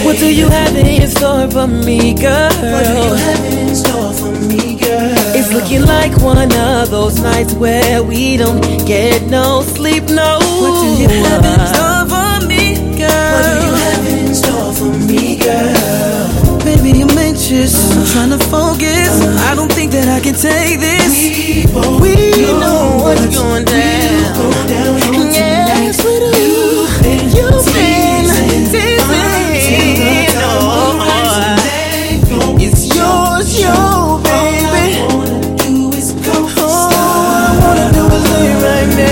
What 0.06 0.18
do 0.18 0.32
you 0.32 0.48
have 0.48 0.76
in 0.76 1.08
store 1.08 1.50
for 1.50 1.66
me, 1.66 2.14
girl? 2.14 2.48
What 2.72 2.86
do 2.86 2.94
you 2.94 3.14
have 3.26 3.44
in 3.44 3.74
store 3.74 4.12
for 4.12 4.30
me, 4.46 4.76
girl? 4.78 5.34
It's 5.34 5.52
looking 5.52 5.82
like 5.84 6.16
one 6.22 6.38
of 6.38 6.90
those 6.90 7.20
nights 7.20 7.54
where 7.54 8.04
we 8.04 8.36
don't 8.36 8.62
get 8.86 9.24
no 9.24 9.62
sleep, 9.62 10.04
no. 10.04 10.38
What 10.62 10.74
do 10.80 11.02
you 11.02 11.08
have 11.08 11.44
in 11.44 11.66
store 11.74 12.06
for 12.06 12.46
me, 12.46 12.96
girl? 12.96 13.34
What 13.34 13.46
do 13.50 13.66
you 13.66 13.74
have 13.84 14.06
in 14.06 14.34
store 14.34 14.72
for 14.78 14.92
me, 15.10 15.38
girl? 15.42 16.58
Baby, 16.62 17.02
I'm 17.02 17.18
anxious. 17.18 17.74
I'm 17.90 18.06
trying 18.06 18.30
to 18.38 18.44
focus. 18.46 19.10
I 19.50 19.56
don't 19.56 19.72
think 19.72 19.90
that 19.90 20.06
I 20.08 20.20
can 20.20 20.34
take 20.34 20.78
this. 20.78 21.18
We 21.18 21.66
both 21.74 22.00
We 22.00 22.14
know 22.46 22.60
know 22.60 23.02
what's 23.02 23.26
going 23.36 23.64
down. 23.64 24.34
Go 24.38 24.68
down 24.68 25.05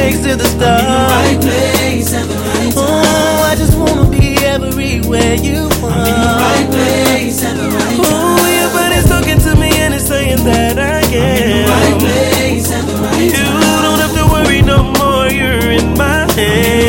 next 0.05 0.21
to 0.27 0.37
the 0.37 0.45
stars. 0.45 0.85
right 0.85 1.41
place 1.41 2.13
at 2.13 2.27
the 2.29 2.37
right 2.37 2.73
time. 2.73 3.05
Oh, 3.07 3.51
I 3.51 3.55
just 3.57 3.77
wanna 3.79 4.07
be 4.11 4.37
everywhere 4.45 5.35
you 5.35 5.69
I'm 5.83 6.05
in 6.13 6.19
the 6.25 6.35
right 6.45 6.69
place 6.71 7.43
at 7.45 7.57
the 7.57 7.69
right 7.77 7.99
oh, 7.99 8.05
time. 8.05 8.39
Oh, 8.41 8.57
your 8.59 8.71
body's 8.77 9.07
talking 9.09 9.39
to 9.47 9.53
me 9.57 9.71
and 9.81 9.95
it's 9.95 10.07
saying 10.07 10.45
that 10.45 10.79
I 10.79 11.01
am. 11.01 11.41
In 11.41 11.57
the 11.57 11.73
right 11.73 11.99
place 12.05 12.71
at 12.71 12.85
the 12.85 12.97
right 13.01 13.33
time. 13.33 13.55
You 13.57 13.81
don't 13.87 14.01
have 14.05 14.15
to 14.21 14.25
worry 14.33 14.61
no 14.63 14.79
more. 15.01 15.29
You're 15.29 15.73
in 15.73 15.97
my 15.97 16.15
Right 16.37 16.84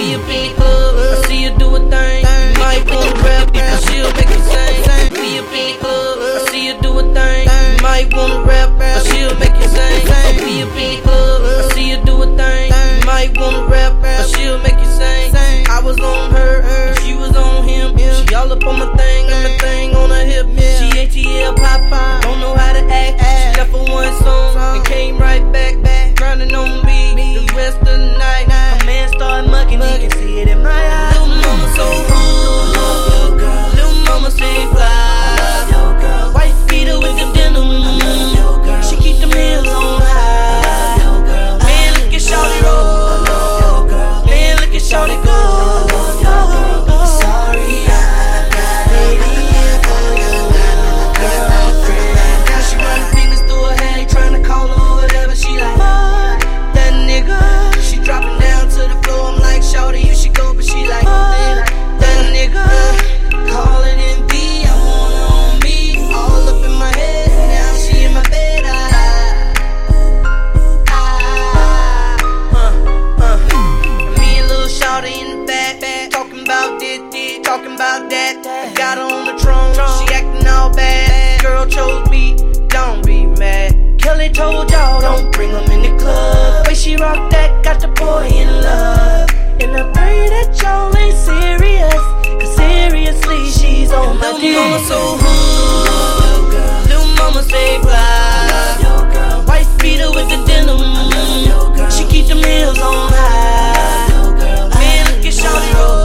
we 0.00 0.14
a 0.14 0.18
big. 0.24 0.50
I 0.58 1.22
see 1.26 1.42
you 1.44 1.50
do 1.58 1.76
a 1.76 1.80
thing. 1.92 2.24
You 2.24 2.58
might 2.58 2.84
wanna 2.88 3.12
rap, 3.20 3.52
but 3.52 3.78
she'll 3.84 4.12
make 4.16 4.30
you 4.32 4.42
sing. 4.48 4.80
A 5.20 5.42
big 5.52 5.78
club. 5.80 6.18
I 6.20 6.46
see 6.50 6.66
you 6.68 6.74
do 6.80 6.98
a 6.98 7.02
thing. 7.02 7.44
You 7.44 7.82
might 7.82 8.08
wanna 8.14 8.40
rap, 8.48 8.70
but 8.78 9.04
she'll 9.06 9.36
make 9.38 9.56
you 9.60 9.68
sing. 9.68 10.08
A 10.08 10.66
big 10.74 11.02
club. 11.02 11.42
I 11.44 11.74
see 11.74 11.90
you 11.90 11.98
do 12.04 12.22
a 12.22 12.26
thing. 12.40 12.72
You 12.72 13.06
might 13.06 13.36
wanna 13.36 13.66
rap, 13.68 13.92
but 14.00 14.24
she'll 14.32 14.58
make 14.64 14.78
you 14.80 14.90
sing. 15.00 15.34
I 15.68 15.80
was 15.84 15.98
on 16.00 16.30
her, 16.32 16.94
she 17.02 17.14
was 17.14 17.36
on 17.36 17.68
him. 17.68 17.96
She 17.98 18.34
all 18.34 18.50
up 18.52 18.64
on 18.66 18.78
my 18.78 18.88
thing, 18.96 19.26
and 19.28 19.42
my 19.44 19.52
thing 19.58 19.94
on 19.96 20.10
her 20.10 20.24
hip. 20.24 20.46
She 20.78 20.88
ATL 21.02 21.54
Popeye, 21.56 22.22
don't 22.22 22.40
know 22.40 22.54
how 22.54 22.72
to 22.72 22.82
act. 23.02 23.16
She 23.20 23.60
left 23.60 23.70
for 23.70 23.84
one 23.84 24.14
song 24.24 24.76
and 24.76 24.86
came 24.86 25.18
right 25.18 25.44
back, 25.52 25.80
back, 25.82 26.16
grinding 26.16 26.54
on 26.54 26.84
me. 26.86 27.00
The 27.36 27.54
rest 27.54 27.78
of 27.78 27.86
the 27.86 28.18
night, 28.18 28.46
started 29.30 29.50
mugging, 29.50 29.80
he 29.80 29.98
can 29.98 30.10
see 30.18 30.40
it 30.40 30.48
in 30.48 30.60
my 30.60 30.70
eyes. 30.70 31.14
Little 31.14 31.28
mama 31.28 31.68
so 31.76 31.86
rude, 32.10 33.38
little 33.76 33.94
mama 34.02 34.30
say 34.30 34.66
fly. 34.72 36.32
White 36.34 36.56
beater 36.68 36.98
with 36.98 37.16
the 37.16 37.26
denim, 37.32 37.70
she 38.82 38.96
keep 38.96 39.20
them 39.20 39.30
heels 39.30 39.68
on 39.68 40.00
high. 40.02 40.98
Man, 41.62 41.94
look 41.94 42.12
at 42.12 42.20
Shawty 42.20 42.58
roll, 42.64 43.86
man, 44.26 44.56
look 44.56 44.74
at 44.74 44.82
Shawty 44.82 45.24
go. 45.24 45.29
Kelly 84.80 85.00
don't 85.02 85.30
bring 85.32 85.52
them 85.52 85.70
in 85.70 85.82
the 85.82 85.92
club. 86.02 86.66
Way 86.66 86.74
she 86.74 86.96
rock 86.96 87.30
that, 87.30 87.62
got 87.62 87.80
the 87.80 87.88
boy 87.88 88.26
in 88.32 88.48
love. 88.48 89.28
And 89.60 89.76
I 89.76 89.82
pray 89.92 90.28
that 90.34 90.48
y'all 90.60 90.96
ain't 90.96 91.16
serious. 91.16 92.02
Cause 92.40 92.56
seriously, 92.56 93.50
she's 93.50 93.92
on 93.92 94.18
my 94.18 94.32
dick. 94.32 94.42
Little 94.42 94.62
mama 94.62 94.80
so 94.88 95.00
hood, 95.20 96.88
little 96.88 97.10
mama 97.20 97.42
stay 97.42 97.78
fly. 97.82 99.44
White 99.44 99.68
beater 99.80 100.10
with 100.16 100.28
the 100.32 100.38
denim. 100.48 100.80
She 101.90 102.04
keep 102.06 102.26
them 102.28 102.38
heels 102.38 102.78
on 102.78 103.12
high. 103.12 104.08
Man, 104.80 105.04
look 105.12 105.26
at 105.26 105.34
Shawty 105.34 105.74
roll. 105.74 105.99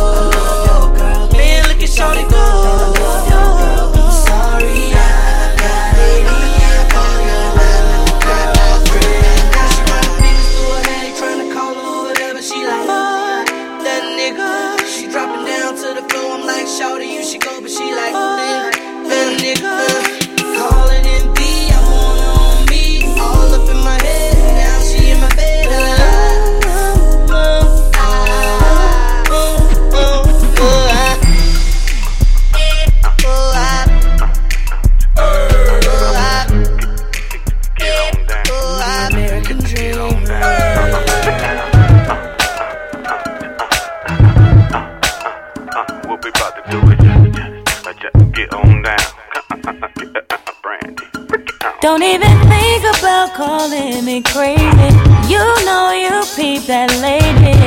Crazy. 54.22 54.90
You 55.28 55.44
know 55.66 55.92
you 55.92 56.24
peep 56.36 56.64
that 56.68 56.92
lady. 57.02 57.58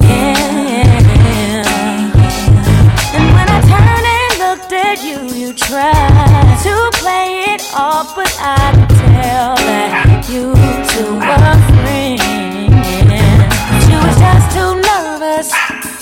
Yeah. 0.00 1.62
And 3.14 3.26
when 3.34 3.48
I 3.48 3.60
turned 3.70 4.06
and 4.18 4.32
looked 4.42 4.72
at 4.72 4.98
you, 5.04 5.18
you 5.36 5.52
tried 5.52 6.58
to 6.64 6.74
play 6.98 7.54
it 7.54 7.62
off, 7.74 8.16
but 8.16 8.32
I 8.40 8.72
could 8.74 8.88
tell 8.88 9.54
that 9.56 10.26
you 10.30 10.54
two 10.90 11.14
were 11.14 11.58
friends. 11.78 12.24
She 13.86 13.94
was 13.94 14.16
just 14.18 14.46
too 14.56 14.72
nervous. 14.90 15.48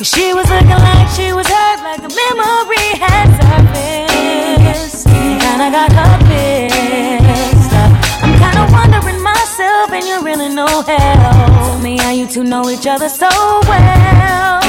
She 0.02 0.32
was 0.32 0.48
looking 0.48 0.80
like 0.88 1.08
she 1.16 1.32
was 1.32 1.46
hurt, 1.46 1.80
like 1.82 2.00
the 2.00 2.12
memory 2.14 2.85
you 10.56 10.64
know 10.64 10.82
hell. 10.82 11.66
Tell 11.66 11.78
me 11.80 11.98
how 11.98 12.12
you 12.12 12.26
two 12.26 12.42
know 12.42 12.70
each 12.70 12.86
other 12.86 13.08
so 13.10 13.28
well. 13.68 14.60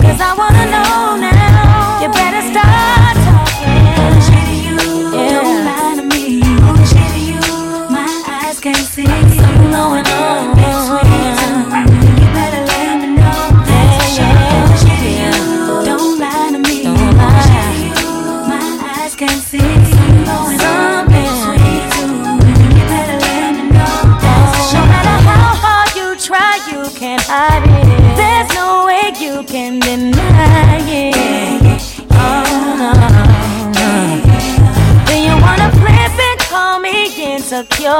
Cause 0.00 0.20
I 0.20 0.34
wanna 0.36 0.66
know 0.70 1.16
now. 1.20 2.75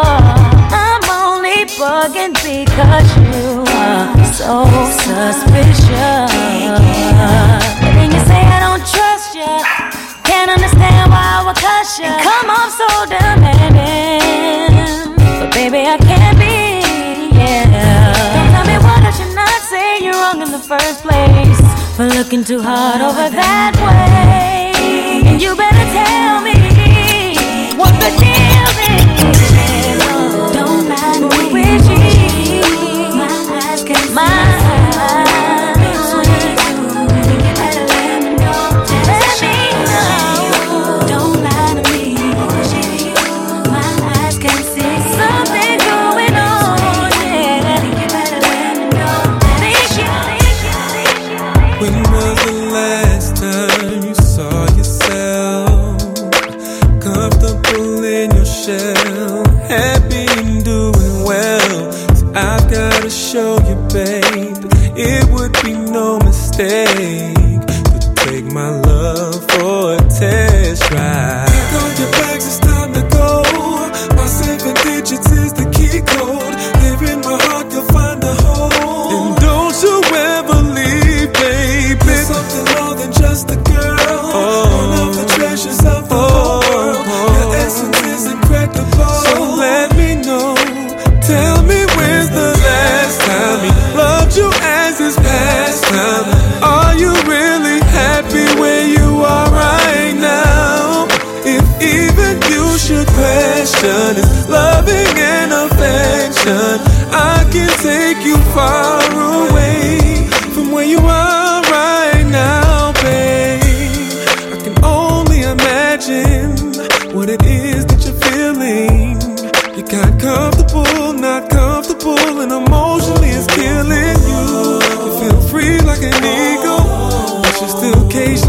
I'm 0.03 1.03
only 1.09 1.65
bugging 1.81 2.35
because 2.45 3.09
you 3.17 3.65
are 3.65 4.13
so 4.33 4.65
suspicious. 5.05 6.33
Then 7.81 8.11
you 8.13 8.21
say 8.29 8.43
I 8.45 8.61
don't 8.61 8.85
trust 8.85 9.33
you. 9.35 9.57
Can't 10.25 10.51
understand 10.51 11.11
why 11.11 11.39
I 11.39 11.41
would 11.47 11.57
cuss 11.57 11.99
you. 11.99 12.11
Come 12.29 12.51
off 12.51 12.73
so 12.77 12.87
demanding, 13.09 15.15
but 15.17 15.51
baby 15.55 15.87
I 15.87 15.97
can't 15.97 16.39
be. 16.39 16.83
Yeah. 17.35 17.65
Don't 18.35 18.51
tell 18.53 18.67
me 18.69 18.77
why 18.85 19.01
don't 19.01 19.19
you 19.19 19.29
not 19.35 19.61
say 19.73 19.99
you're 20.05 20.13
wrong 20.15 20.43
in 20.43 20.51
the 20.53 20.59
first 20.59 21.01
place 21.03 21.61
for 21.97 22.05
looking 22.07 22.45
too 22.45 22.61
hard 22.61 23.01
over 23.01 23.31
that 23.31 23.75
way. 23.81 24.73
And 25.25 25.41
you 25.41 25.57
better 25.57 25.87
tell 25.97 26.41
me 26.43 26.53
what 27.79 27.95
the 28.01 28.11
deal. 28.21 28.36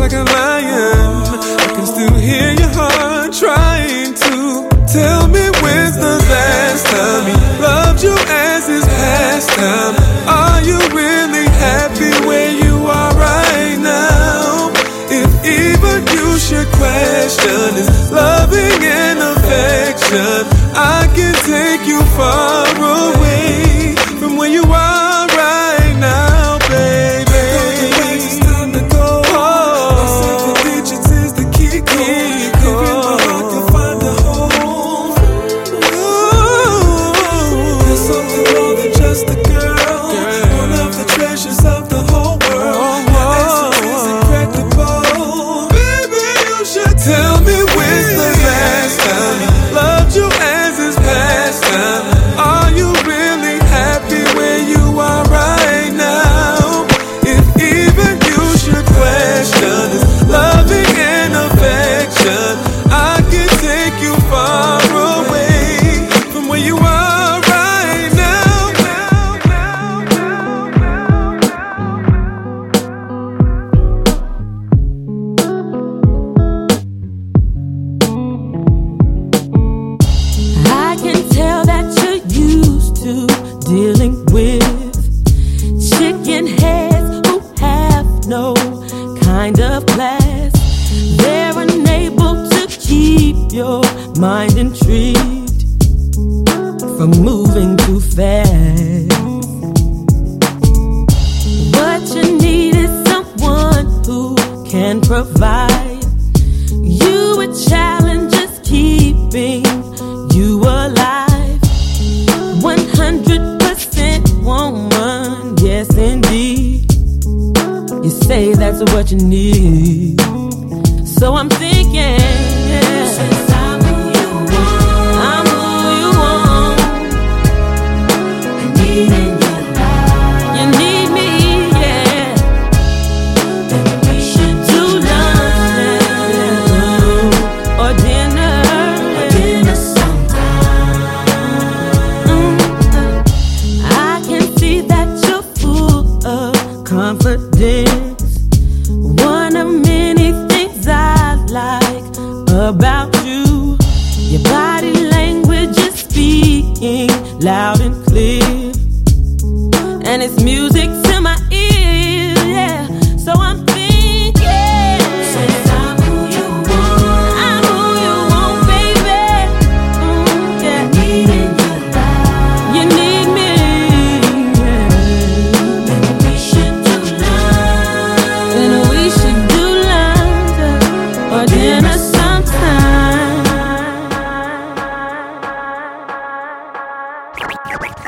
like 0.07 0.13
a 0.13 0.31
lion. 0.31 1.23
I 1.59 1.73
can 1.75 1.85
still 1.85 2.13
hear 2.13 2.56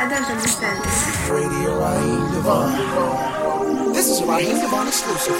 I 0.01 0.07
don't 0.09 0.29
understand 0.31 0.81
this. 0.83 1.29
Radio 1.29 1.83
exclusive. 4.87 5.35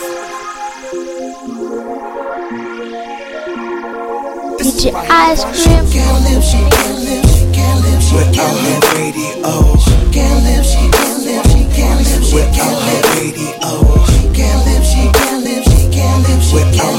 Ice 5.10 5.44
cream. 5.44 5.56
She 5.56 5.70
can't 5.70 6.24
live, 6.26 6.44
she 6.44 6.58
can't 6.58 7.00
live, 7.06 7.26
she 8.04 8.18
can't 8.36 8.58
live, 8.64 8.84
radio. 8.96 9.78
She 9.80 9.96
can't 10.12 10.44
live, 10.44 10.66
she 10.66 10.90
can't 10.92 11.24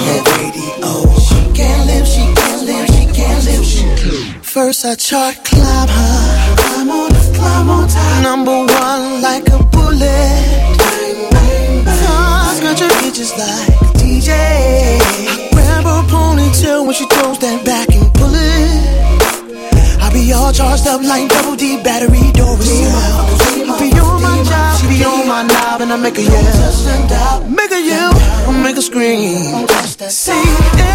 live, 0.06 0.26
radio. 0.26 0.39
First 4.70 4.84
I 4.84 4.94
chart 4.94 5.34
climb 5.44 5.88
her, 5.88 6.56
climb 6.56 6.90
on, 6.90 7.10
climb 7.34 7.70
on 7.70 7.88
top. 7.88 8.22
Number 8.22 8.56
one 8.56 9.20
like 9.20 9.48
a 9.48 9.58
bullet. 9.64 9.98
Bang, 10.78 11.30
bang, 11.32 11.84
bang. 11.84 12.04
Cause 12.46 12.60
got 12.60 12.78
your 12.78 12.88
like 12.88 13.66
a 13.66 13.98
DJ. 13.98 14.30
I 14.30 15.48
grab 15.50 15.82
her 15.82 16.02
ponytail 16.06 16.84
when 16.86 16.94
she 16.94 17.04
throws 17.06 17.40
that 17.40 17.64
back 17.64 17.88
and 17.96 18.14
pull 18.14 18.30
it. 18.32 20.00
I 20.00 20.08
be 20.12 20.32
all 20.32 20.52
charged 20.52 20.86
up 20.86 21.02
like 21.02 21.28
double 21.28 21.56
D 21.56 21.82
battery. 21.82 22.30
Be 22.30 22.40
job, 24.50 24.88
be 24.90 25.04
on 25.04 25.28
my 25.28 25.42
knob, 25.42 25.80
and 25.80 25.92
I 25.92 25.96
make 25.96 26.18
a 26.18 26.22
yell. 26.22 27.48
Make 27.48 27.72
a 27.72 27.80
yell, 27.80 28.12
make 28.62 28.76
a 28.76 28.82
scream. 28.82 29.66
See, 30.08 30.44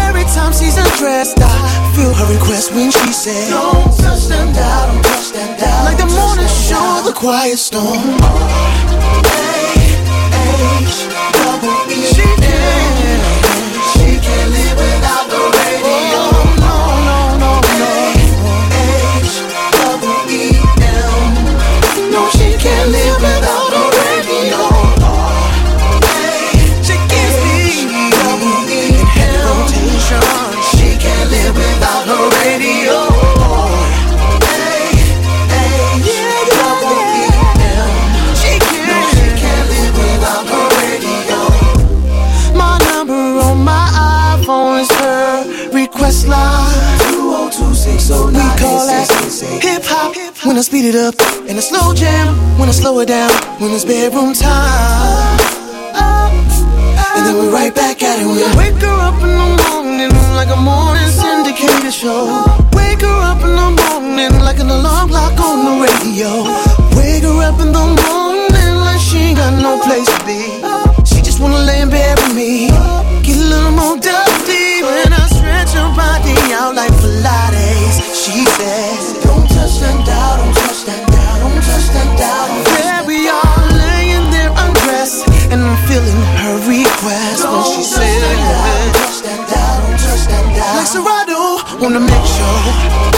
every 0.04 0.24
time 0.36 0.52
she's 0.52 0.76
undressed, 0.76 1.38
I 1.40 1.92
feel 1.96 2.12
her 2.12 2.28
request 2.32 2.72
when 2.72 2.90
she 2.90 3.12
said, 3.12 3.50
Don't 3.50 3.90
touch 3.96 4.26
that 4.28 4.54
dial, 4.54 4.92
don't 4.92 5.02
touch 5.04 5.32
that 5.32 5.58
dial. 5.60 5.84
Like 5.88 5.98
the 5.98 6.10
morning 6.12 6.52
show, 6.68 7.02
the 7.04 7.12
quiet 7.12 7.58
storm. 7.58 8.20
She 10.86 11.35
when 50.56 50.64
I 50.64 50.72
speed 50.72 50.86
it 50.86 50.96
up, 50.96 51.12
and 51.50 51.58
a 51.58 51.60
slow 51.60 51.92
jam 51.92 52.32
when 52.58 52.70
I 52.70 52.72
slow 52.72 52.98
it 53.00 53.08
down. 53.08 53.28
When 53.60 53.72
it's 53.72 53.84
bedroom 53.84 54.32
time, 54.32 55.36
and 57.12 57.26
then 57.28 57.36
we're 57.36 57.52
right 57.52 57.74
back 57.74 58.02
at 58.02 58.24
it. 58.24 58.24
We 58.24 58.40
wake 58.56 58.80
her 58.80 58.96
up 59.04 59.20
in 59.20 59.36
the 59.36 59.48
morning 59.68 60.16
like 60.32 60.48
a 60.48 60.56
morning 60.56 61.12
syndicated 61.12 61.92
show. 61.92 62.40
Wake 62.72 63.04
her 63.04 63.18
up 63.20 63.44
in 63.44 63.52
the 63.52 63.68
morning 63.84 64.32
like 64.40 64.58
an 64.58 64.72
alarm 64.72 65.10
clock 65.12 65.36
on 65.36 65.60
the 65.68 65.74
radio. 65.84 66.48
Wake 66.96 67.28
her 67.28 67.36
up 67.44 67.60
in 67.60 67.76
the 67.76 67.86
morning 68.08 68.72
like 68.80 68.96
she 68.96 69.36
ain't 69.36 69.36
got 69.36 69.52
no 69.60 69.76
place 69.84 70.08
to 70.08 70.24
be. 70.24 70.40
She 71.04 71.20
just 71.20 71.38
wanna 71.38 71.60
lay 71.68 71.82
in 71.84 71.90
bed 71.90 72.16
with 72.24 72.32
me. 72.32 72.72
Get 73.20 73.36
a 73.36 73.44
little 73.44 73.76
more 73.76 74.00
dusty 74.00 74.80
when 74.80 75.12
I 75.12 75.20
stretch 75.36 75.76
her 75.76 75.92
body 75.92 76.32
out 76.56 76.72
like 76.72 76.96
Pilates. 76.96 78.24
She 78.24 78.40
says, 78.56 79.20
touch 79.56 79.80
don't 79.80 80.04
touch 80.04 80.84
don't 80.84 82.12
touch. 82.16 82.64
There 82.76 83.04
we 83.06 83.28
are 83.28 83.56
laying 83.72 84.30
there 84.30 84.52
undressed, 84.52 85.28
and 85.50 85.62
I'm 85.62 85.78
feeling 85.88 86.20
her 86.42 86.56
request 86.68 87.44
when 87.44 87.64
she 87.64 87.82
said, 87.82 88.36
Don't 88.52 88.92
touch 88.92 89.22
don't 89.24 89.48
touch. 89.48 90.76
Like 90.76 90.86
Serato 90.86 91.40
on 91.84 91.92
the 91.94 92.00
mix 92.00 93.15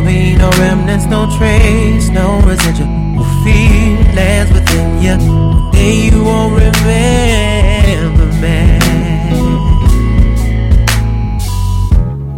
there'll 0.00 0.06
be 0.06 0.36
no 0.36 0.50
remnants, 0.58 1.06
no 1.06 1.26
trace, 1.36 2.08
no 2.10 2.40
residual 2.42 3.24
feelings 3.42 4.52
within 4.52 5.02
you. 5.02 5.16
One 5.16 5.70
day 5.72 6.10
you 6.10 6.24
won't 6.24 6.54
remember 6.54 8.26
me. 8.42 8.78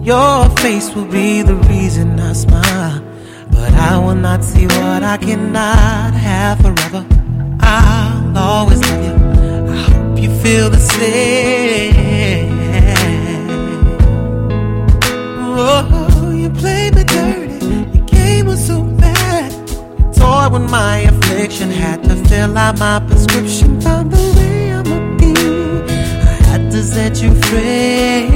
Your 0.05 0.49
face 0.57 0.95
will 0.95 1.07
be 1.07 1.43
the 1.43 1.57
reason 1.69 2.19
I 2.19 2.32
smile, 2.32 3.03
but 3.51 3.73
I 3.74 3.99
will 3.99 4.15
not 4.15 4.43
see 4.43 4.66
what 4.66 5.03
I 5.03 5.19
cannot 5.19 6.15
have 6.15 6.61
forever. 6.61 7.07
I'll 7.61 8.39
always 8.39 8.81
love 8.81 9.05
you. 9.05 9.15
I 9.73 9.77
hope 9.77 10.19
you 10.19 10.31
feel 10.41 10.70
the 10.70 10.78
same. 10.78 12.00
With 20.51 20.69
my 20.69 20.99
affliction. 21.11 21.71
Had 21.71 22.03
to 22.05 22.17
fill 22.29 22.59
out 22.59 22.79
my 22.81 22.99
prescription. 23.07 23.81
Found 23.83 24.11
the 24.11 24.35
way 24.37 24.73
I'm 24.73 24.91
a 24.91 25.17
be. 25.17 25.33
I 26.27 26.35
had 26.49 26.73
to 26.73 26.83
set 26.83 27.23
you 27.23 27.33
free. 27.47 28.27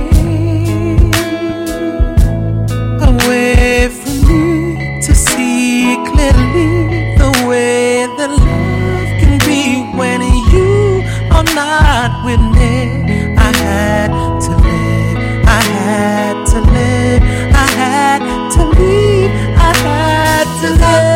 Away 3.10 3.88
from 3.88 4.16
me 4.28 5.00
to 5.02 5.12
see 5.12 5.96
clearly 6.08 7.16
the 7.18 7.30
way 7.48 8.06
that 8.16 8.30
love 8.30 9.10
can 9.20 9.38
be 9.48 9.82
when 9.98 10.20
you 10.54 11.02
are 11.36 11.48
not 11.54 12.24
with 12.24 12.42
me. 12.56 13.34
I 13.36 13.50
had 13.66 14.10
to 14.46 14.52
live. 14.66 15.16
I 15.60 15.62
had 15.78 16.46
to 16.52 16.60
live. 16.60 17.22
I 17.64 17.68
had 17.82 18.20
to 18.54 18.62
leave. 18.78 19.30
I 19.58 19.72
had 19.86 20.46
to 20.62 20.70
live. 20.80 21.13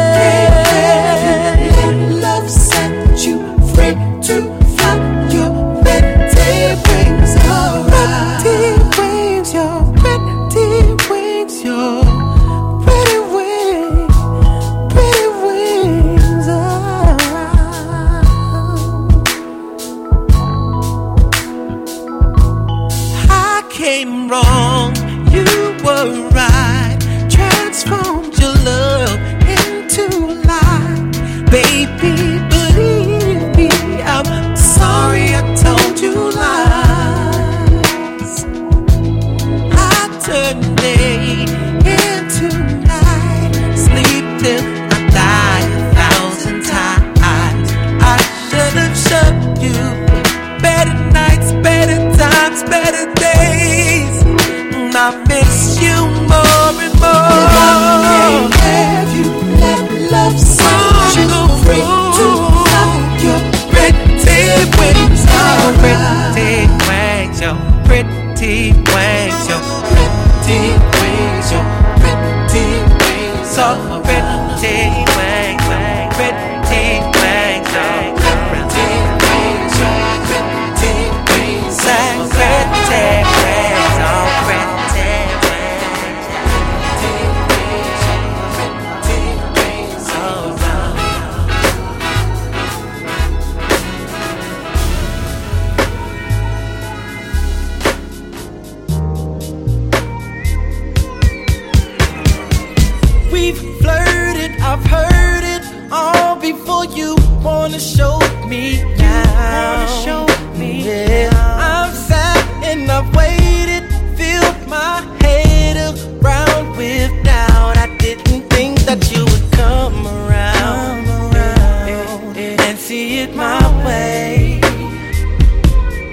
wanna 107.69 107.81
show 107.81 108.19
me 108.47 108.82
now. 108.97 109.86
Show 110.05 110.27
me 110.57 110.85
yeah. 110.86 111.28
I'm 111.70 111.93
sad 111.95 112.65
and 112.65 112.90
I've 112.90 113.15
waited, 113.15 113.85
filled 114.16 114.66
my 114.66 115.03
head 115.20 115.77
around 115.77 116.77
with 116.78 117.12
doubt. 117.24 117.77
I 117.77 117.95
didn't 117.99 118.49
think 118.49 118.78
that 118.89 119.12
you 119.12 119.23
would 119.31 119.53
come 119.53 120.07
around, 120.07 121.05
come 121.05 121.35
around 121.35 122.36
and 122.39 122.78
see 122.78 123.19
it 123.19 123.36
my 123.36 123.61
way, 123.85 124.61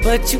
but 0.03 0.33
you 0.33 0.39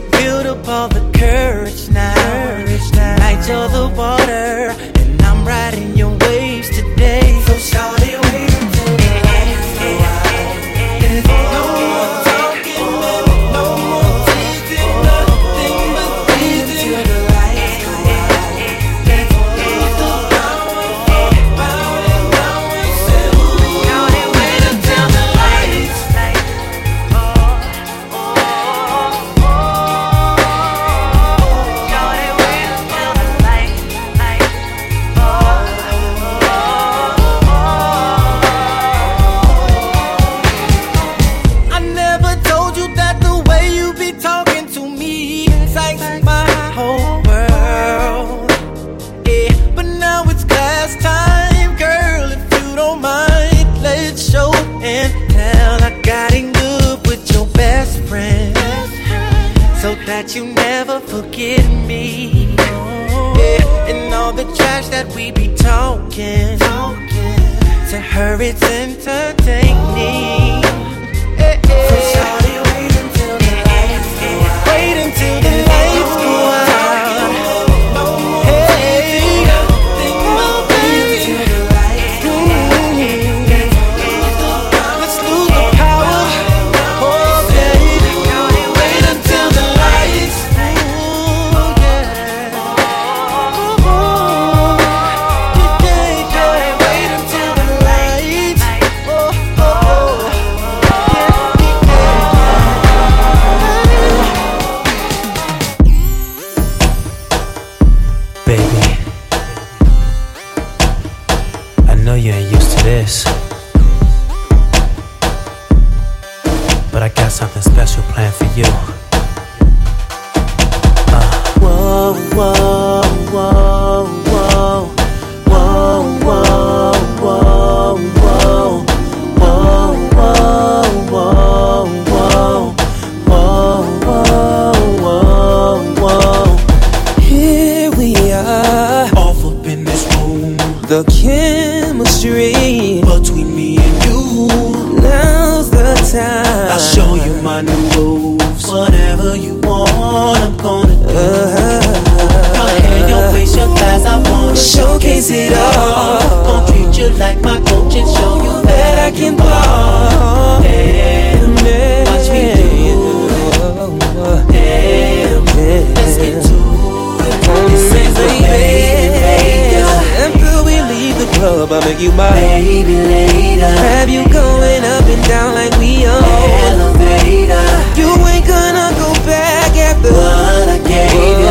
club, 171.68 171.84
I 171.84 171.86
make 171.88 172.00
you 172.00 172.12
my 172.12 172.30
baby 172.32 172.96
later. 172.96 173.66
Have 173.66 174.10
you 174.10 174.24
going 174.30 174.84
up 174.84 175.06
and 175.06 175.24
down 175.28 175.54
like 175.56 175.78
we 175.80 176.06
own? 176.06 176.24
Elevator. 176.70 177.66
You 177.98 178.10
ain't 178.28 178.48
gonna 178.48 178.94
go 178.98 179.14
back 179.26 179.76
after 179.76 180.12
what 180.12 180.70
I 180.70 180.78
gave 180.80 181.14
you. 181.14 181.48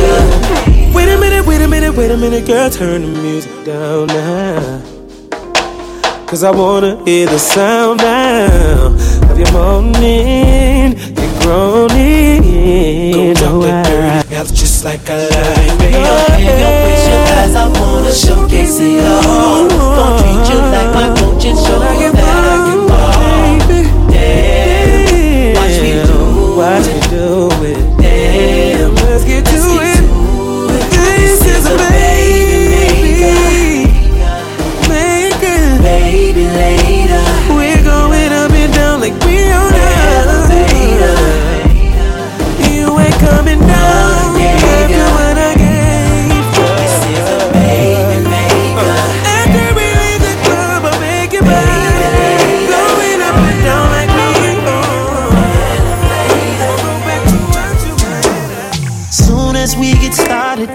minute, 1.90 1.98
wait 1.98 2.10
a 2.10 2.16
minute, 2.16 2.46
girl, 2.46 2.70
turn 2.70 3.02
the 3.02 3.08
music 3.22 3.64
down 3.64 4.06
now. 4.08 4.82
Cause 6.26 6.44
I 6.44 6.50
wanna 6.50 7.02
hear 7.04 7.26
the 7.26 7.38
sound 7.38 7.98
now 7.98 8.94
of 9.30 9.38
your 9.38 9.50
moaning, 9.52 10.96
your 10.96 11.40
groaning. 11.40 13.34
Don't 13.34 13.34
down 13.34 13.60
that 13.62 13.86
dirty 13.86 14.34
mouth 14.34 14.54
just 14.54 14.84
like 14.84 15.00
I 15.10 15.28
like, 15.28 15.78
baby. 15.78 15.94
Hang 15.94 16.62
up 16.62 16.84
with 16.86 17.08
your 17.10 17.22
eyes, 17.38 17.54
I 17.56 17.66
wanna 17.66 18.12
showcase 18.12 18.78
it 18.80 19.04
all. 19.04 19.68
Gonna 19.68 20.22
treat 20.22 20.46
you 20.52 20.60
like 20.70 20.90
my 20.94 21.08
coach 21.18 21.44
show 21.56 21.78
like 21.78 22.12
that 22.12 22.44
I 22.46 22.58
can 22.66 22.80
ball. 22.86 23.10
Watch 25.56 25.76
me 25.82 25.90
do. 26.06 26.18
Watch 26.56 26.86
me 26.86 27.09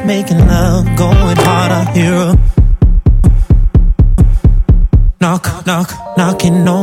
making 0.06 0.40
love, 0.48 0.86
going 0.96 1.38
hard. 1.38 1.72
I 1.72 1.84
hear 1.94 2.36
knock, 5.20 5.66
knock, 5.66 5.90
knocking 6.18 6.68
on 6.68 6.75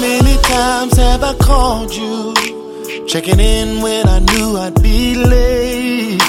many 0.00 0.36
times 0.42 0.96
have 0.96 1.22
I 1.22 1.34
called 1.34 1.92
you? 1.94 2.34
Checking 3.06 3.40
in 3.40 3.82
when 3.82 4.08
I 4.08 4.18
knew 4.20 4.56
I'd 4.56 4.80
be 4.82 5.14
late. 5.16 6.22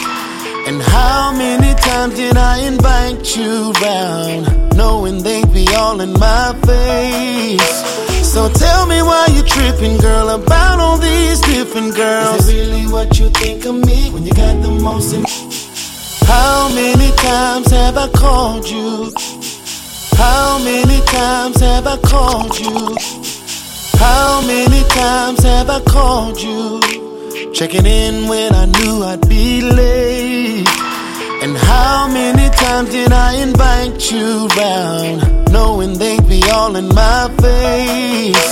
And 0.67 0.81
how 0.81 1.31
many 1.33 1.73
times 1.81 2.15
did 2.15 2.37
I 2.37 2.59
invite 2.59 3.35
you 3.35 3.71
round? 3.83 4.75
Knowing 4.77 5.23
they'd 5.23 5.51
be 5.53 5.67
all 5.75 5.99
in 6.01 6.13
my 6.13 6.53
face. 6.65 7.77
So 8.33 8.49
tell 8.49 8.85
me 8.87 9.01
why 9.01 9.27
you 9.35 9.43
tripping, 9.43 9.97
girl, 9.97 10.29
about 10.29 10.79
all 10.79 10.97
these 10.97 11.41
different 11.41 11.95
girls. 11.95 12.39
Is 12.41 12.49
it 12.49 12.55
really 12.55 12.87
what 12.91 13.19
you 13.19 13.29
think 13.29 13.65
of 13.65 13.75
me 13.75 14.09
when 14.11 14.23
you 14.25 14.33
got 14.33 14.61
the 14.61 14.69
most 14.69 15.13
in- 15.13 15.25
How 16.27 16.69
many 16.73 17.11
times 17.17 17.69
have 17.71 17.97
I 17.97 18.07
called 18.09 18.69
you? 18.69 19.11
How 20.15 20.59
many 20.63 20.99
times 21.07 21.59
have 21.59 21.85
I 21.87 21.97
called 21.97 22.57
you? 22.59 23.30
How 24.01 24.41
many 24.41 24.81
times 24.89 25.43
have 25.43 25.69
I 25.69 25.79
called 25.81 26.41
you? 26.41 26.81
Checking 27.53 27.85
in 27.85 28.27
when 28.27 28.55
I 28.55 28.65
knew 28.65 29.03
I'd 29.03 29.29
be 29.29 29.61
late. 29.61 30.67
And 31.43 31.55
how 31.55 32.07
many 32.07 32.49
times 32.49 32.89
did 32.89 33.11
I 33.13 33.35
invite 33.35 34.11
you 34.11 34.47
round, 34.57 35.51
knowing 35.51 35.99
they'd 35.99 36.27
be 36.27 36.41
all 36.49 36.75
in 36.75 36.87
my 36.87 37.29
face? 37.45 38.49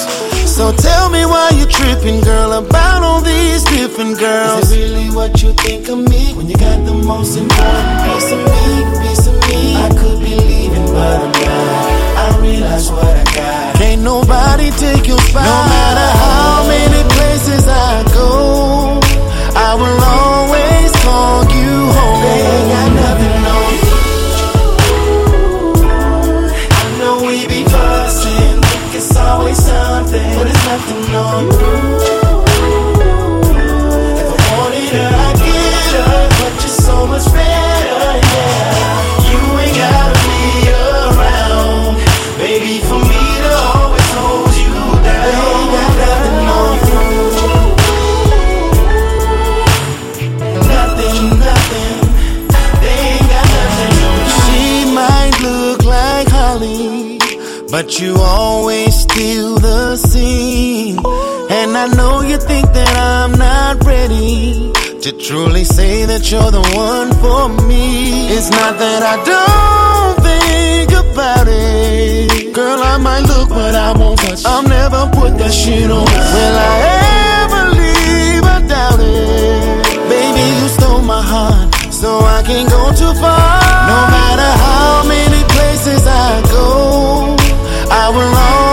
So 0.56 0.72
tell 0.72 1.10
me 1.10 1.26
why 1.26 1.50
you're 1.58 1.74
tripping, 1.80 2.22
girl, 2.22 2.52
about 2.54 3.02
all 3.02 3.22
these 3.22 3.64
different 3.64 4.20
girls. 4.20 4.64
Is 4.64 4.72
it 4.72 4.80
really 4.82 5.10
what 5.16 5.42
you 5.42 5.54
think 5.54 5.90
of 5.90 5.98
me 5.98 6.34
when 6.34 6.48
you 6.48 6.58
got 6.58 6.86
the 6.86 6.94
most 6.94 7.38
important 7.38 7.90
piece 8.06 8.32
of 8.36 8.40
me, 8.52 8.62
piece 9.02 9.26
of 9.26 9.36
me? 9.50 9.76
I 9.86 9.90
could 10.00 10.20
be 10.20 10.36
leaving, 10.36 10.86
but 10.94 11.18
I'm 11.26 11.32
not. 11.32 12.38
I 12.38 12.40
realize 12.40 12.92
what 12.92 13.18
I 13.18 13.24
got. 13.34 13.69
Can't 14.00 14.06
nobody 14.06 14.72
take 14.72 15.08
your 15.08 15.18
spot. 15.18 15.44
No 15.44 15.60
matter 15.76 16.10
how 16.24 16.68
many 16.70 17.04
places 17.10 17.68
I 17.68 18.04
go, 18.14 19.00
I 19.54 19.76
will 19.76 20.00
always 20.16 20.92
call 21.04 21.44
you 21.44 21.92
home. 21.92 22.79
But 57.90 58.00
you 58.00 58.16
always 58.18 58.94
steal 58.94 59.56
the 59.56 59.96
scene. 59.98 61.00
And 61.50 61.76
I 61.76 61.88
know 61.98 62.22
you 62.22 62.38
think 62.38 62.68
that 62.72 62.96
I'm 62.96 63.32
not 63.32 63.84
ready 63.84 64.72
to 65.02 65.12
truly 65.18 65.64
say 65.64 66.06
that 66.06 66.30
you're 66.30 66.52
the 66.52 66.62
one 66.78 67.10
for 67.18 67.50
me. 67.68 68.30
It's 68.30 68.52
not 68.52 68.78
that 68.78 69.02
I 69.02 69.16
don't 69.34 70.18
think 70.22 70.92
about 71.04 71.48
it. 71.50 72.54
Girl, 72.54 72.80
I 72.80 72.98
might 72.98 73.22
look, 73.22 73.50
but 73.50 73.74
I 73.74 73.98
won't 73.98 74.20
touch. 74.20 74.46
I'll 74.46 74.62
never 74.62 75.10
put 75.18 75.40
that 75.40 75.52
shit 75.52 75.90
on. 75.90 76.06
Will 76.36 76.58
I 76.70 76.74
ever 77.42 77.64
leave? 77.74 78.44
I 78.56 78.58
doubt 78.70 79.00
it. 79.02 79.84
Baby, 80.14 80.46
you 80.62 80.68
stole 80.78 81.02
my 81.02 81.24
heart, 81.24 81.74
so 81.92 82.20
I 82.20 82.44
can't 82.46 82.70
go 82.70 82.92
too 82.94 83.14
far. 83.18 83.90
No 83.90 84.00
matter 84.14 84.52
how 84.62 85.08
many 85.08 85.42
places 85.58 86.06
I 86.06 86.49
will 88.12 88.22
always 88.22 88.69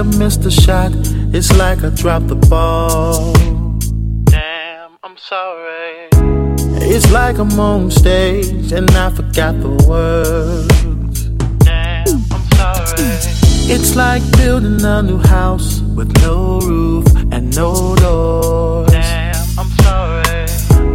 I 0.00 0.02
missed 0.02 0.46
a 0.46 0.50
shot. 0.50 0.92
It's 1.34 1.54
like 1.58 1.84
I 1.84 1.90
dropped 1.90 2.28
the 2.28 2.34
ball. 2.34 3.34
Damn, 4.24 4.92
I'm 5.02 5.18
sorry. 5.18 6.08
It's 6.88 7.12
like 7.12 7.36
I'm 7.36 7.60
on 7.60 7.90
stage 7.90 8.72
and 8.72 8.90
I 8.92 9.10
forgot 9.10 9.60
the 9.60 9.68
words. 9.86 11.24
Damn, 11.66 12.24
I'm 12.32 12.46
sorry. 12.56 13.12
It's 13.74 13.94
like 13.94 14.22
building 14.38 14.82
a 14.82 15.02
new 15.02 15.18
house 15.18 15.80
with 15.94 16.10
no 16.22 16.60
roof 16.60 17.06
and 17.30 17.54
no 17.54 17.94
doors. 17.96 18.90
Damn, 18.92 19.36
I'm 19.58 19.70
sorry. 19.84 20.44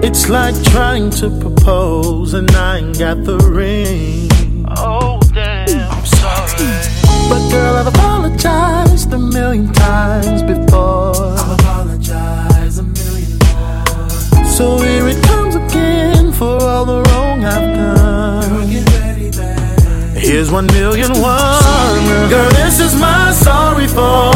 It's 0.01 0.29
like 0.29 0.55
trying 0.63 1.11
to 1.21 1.29
propose 1.39 2.33
and 2.33 2.49
I 2.55 2.79
ain't 2.79 2.97
got 2.97 3.23
the 3.23 3.37
ring. 3.37 4.65
Oh, 4.77 5.19
damn, 5.31 5.91
I'm 5.91 6.05
sorry. 6.07 7.05
But 7.29 7.49
girl, 7.51 7.75
I've 7.75 7.87
a 7.87 7.94
million 9.45 9.71
times 9.73 10.41
before. 10.41 11.13
I've 11.13 11.59
apologized 11.59 12.79
a 12.79 12.83
million 12.83 13.37
more. 13.45 14.45
So 14.57 14.77
here 14.79 15.07
it 15.07 15.21
comes 15.23 15.55
again 15.55 16.31
for 16.31 16.57
all 16.63 16.85
the 16.85 16.99
wrong 17.07 17.45
I've 17.45 17.75
done. 17.77 18.49
Girl, 18.49 18.67
get 18.67 18.89
ready. 18.99 20.19
Here's 20.19 20.49
one 20.49 20.65
million 20.67 21.11
one. 21.21 22.29
Girl, 22.33 22.49
this 22.61 22.79
is 22.79 22.99
my 22.99 23.31
sorry 23.31 23.87
for 23.87 24.33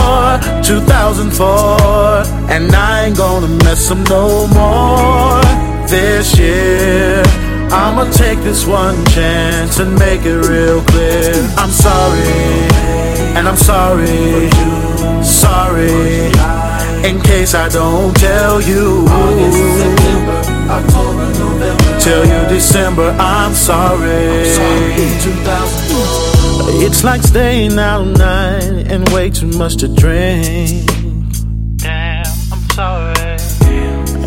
2004. 0.64 2.52
And 2.54 2.76
I 2.76 3.06
ain't 3.06 3.18
gonna 3.18 3.48
mess 3.66 3.90
up 3.90 3.98
no 4.10 4.46
more 4.60 5.42
this 5.88 6.38
year. 6.38 7.24
I'ma 7.72 8.06
take 8.12 8.40
this 8.40 8.66
one 8.66 9.04
chance 9.06 9.80
and 9.80 9.98
make 9.98 10.22
it 10.26 10.40
real 10.48 10.82
clear. 10.86 11.34
I'm 11.58 11.70
sorry, 11.70 12.36
and 13.38 13.48
I'm 13.48 13.58
sorry, 13.58 14.50
sorry. 15.30 16.32
In 17.08 17.22
case 17.22 17.54
I 17.54 17.70
don't 17.70 18.14
tell 18.16 18.62
you, 18.62 19.06
tell 22.00 22.26
you 22.26 22.50
December, 22.50 23.16
I'm 23.20 23.54
sorry. 23.54 24.44
It's 26.82 27.04
like 27.04 27.22
staying 27.22 27.78
out 27.80 28.00
all 28.00 28.06
night 28.06 28.92
and 28.92 29.08
way 29.10 29.30
too 29.30 29.48
much 29.48 29.78
to 29.78 29.88
drink. 29.88 30.88
Damn, 31.78 32.26
I'm 32.52 32.70
sorry. 32.72 33.38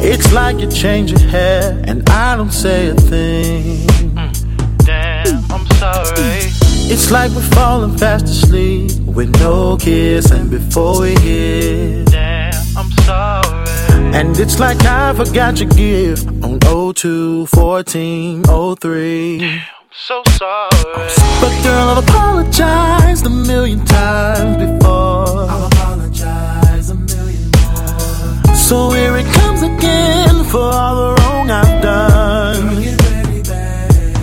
It's 0.05 0.33
like 0.33 0.59
you 0.59 0.71
change 0.71 1.11
your 1.11 1.29
hair 1.29 1.81
and 1.85 2.09
I 2.09 2.37
don't 2.37 2.53
say 2.53 2.89
a 2.89 2.95
thing. 2.95 3.87
Mm, 3.87 4.85
damn, 4.85 5.51
I'm 5.51 5.67
sorry. 5.77 6.51
It's 6.91 7.11
like 7.11 7.31
we're 7.33 7.43
falling 7.43 7.97
fast 7.97 8.25
asleep 8.27 8.92
with 9.15 9.31
no 9.41 9.77
kiss 9.77 10.31
and 10.31 10.51
before 10.51 11.01
we 11.01 11.15
hit. 11.21 12.07
Damn, 12.07 12.55
I'm 12.77 12.91
sorry. 13.03 13.69
And 14.15 14.39
it's 14.39 14.59
like 14.59 14.83
I 14.85 15.15
forgot 15.15 15.61
your 15.61 15.71
gift 15.71 16.27
on 16.43 16.59
02 16.95 17.47
14 17.47 18.45
03. 18.45 19.63
So 19.95 20.23
sorry. 20.39 21.11
But 21.41 21.63
girl, 21.63 21.89
I've 21.91 22.05
apologized 22.05 23.27
a 23.27 23.31
million 23.31 23.85
times 23.85 24.57
before. 24.57 25.47
I've 25.51 25.73
apologized 25.73 26.91
a 26.91 26.95
million 26.95 27.51
more. 27.51 28.55
So 28.55 28.91
here 28.91 29.17
it 29.17 29.27
comes 29.35 29.63
again 29.63 30.45
for 30.45 30.61
all 30.61 30.97
the 30.97 31.23
wrong 31.23 31.51
I've 31.51 31.83
done. 31.83 32.77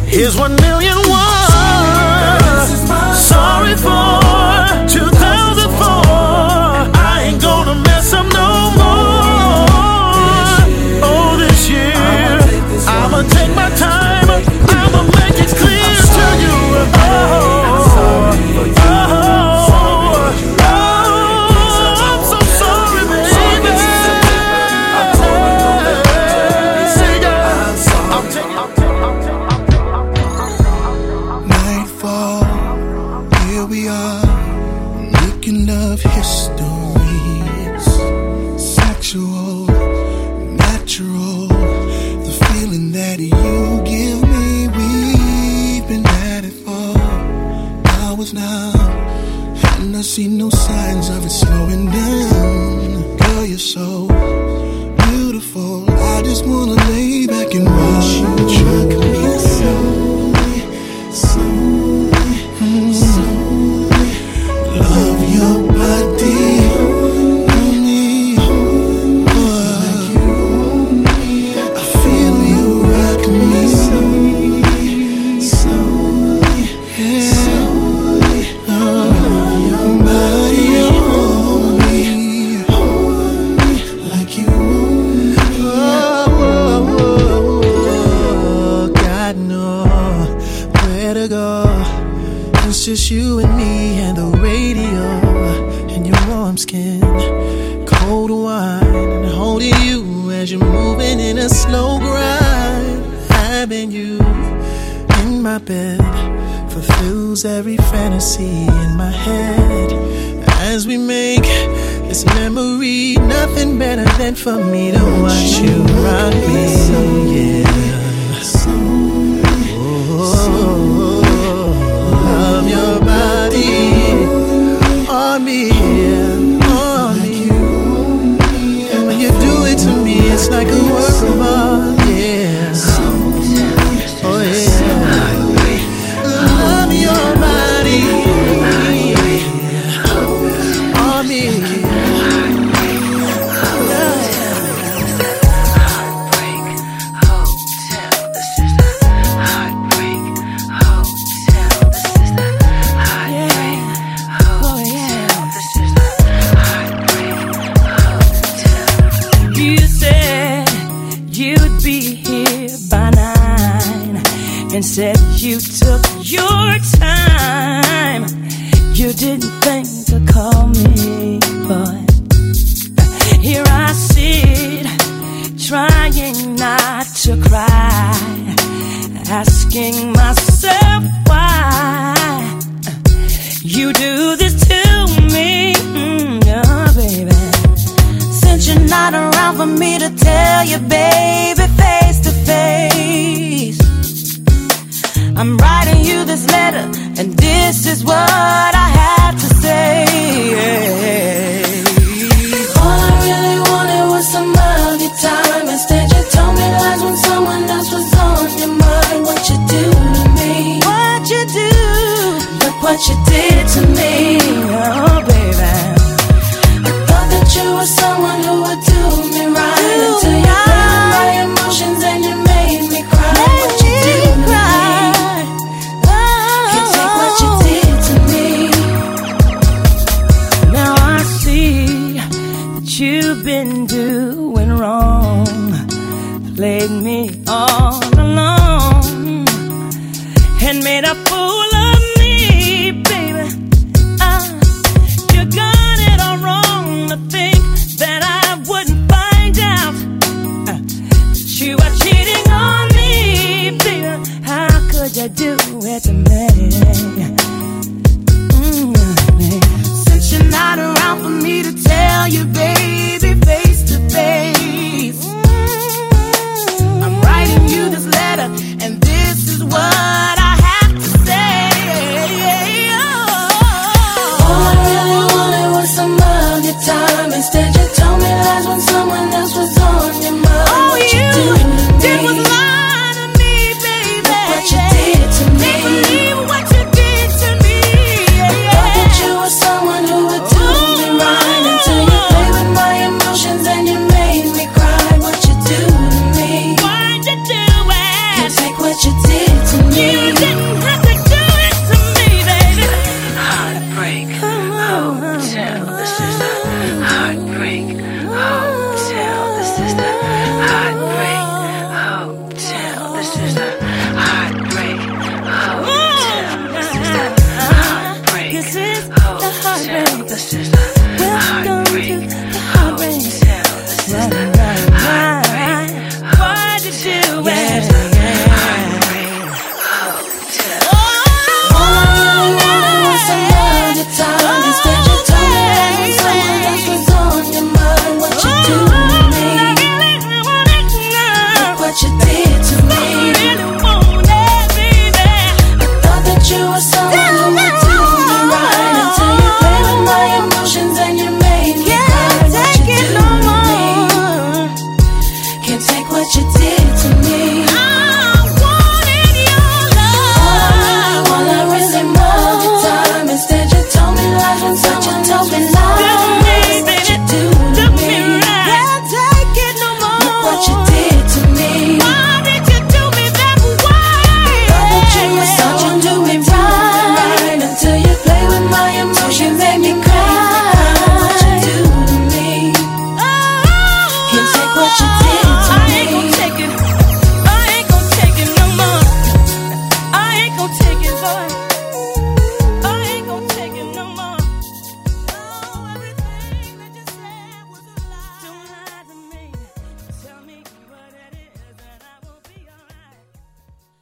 Here's 0.08 0.36
one 0.38 0.56
million 0.56 0.98
one. 0.98 1.30
Sorry 3.16 3.76
for 3.76 4.19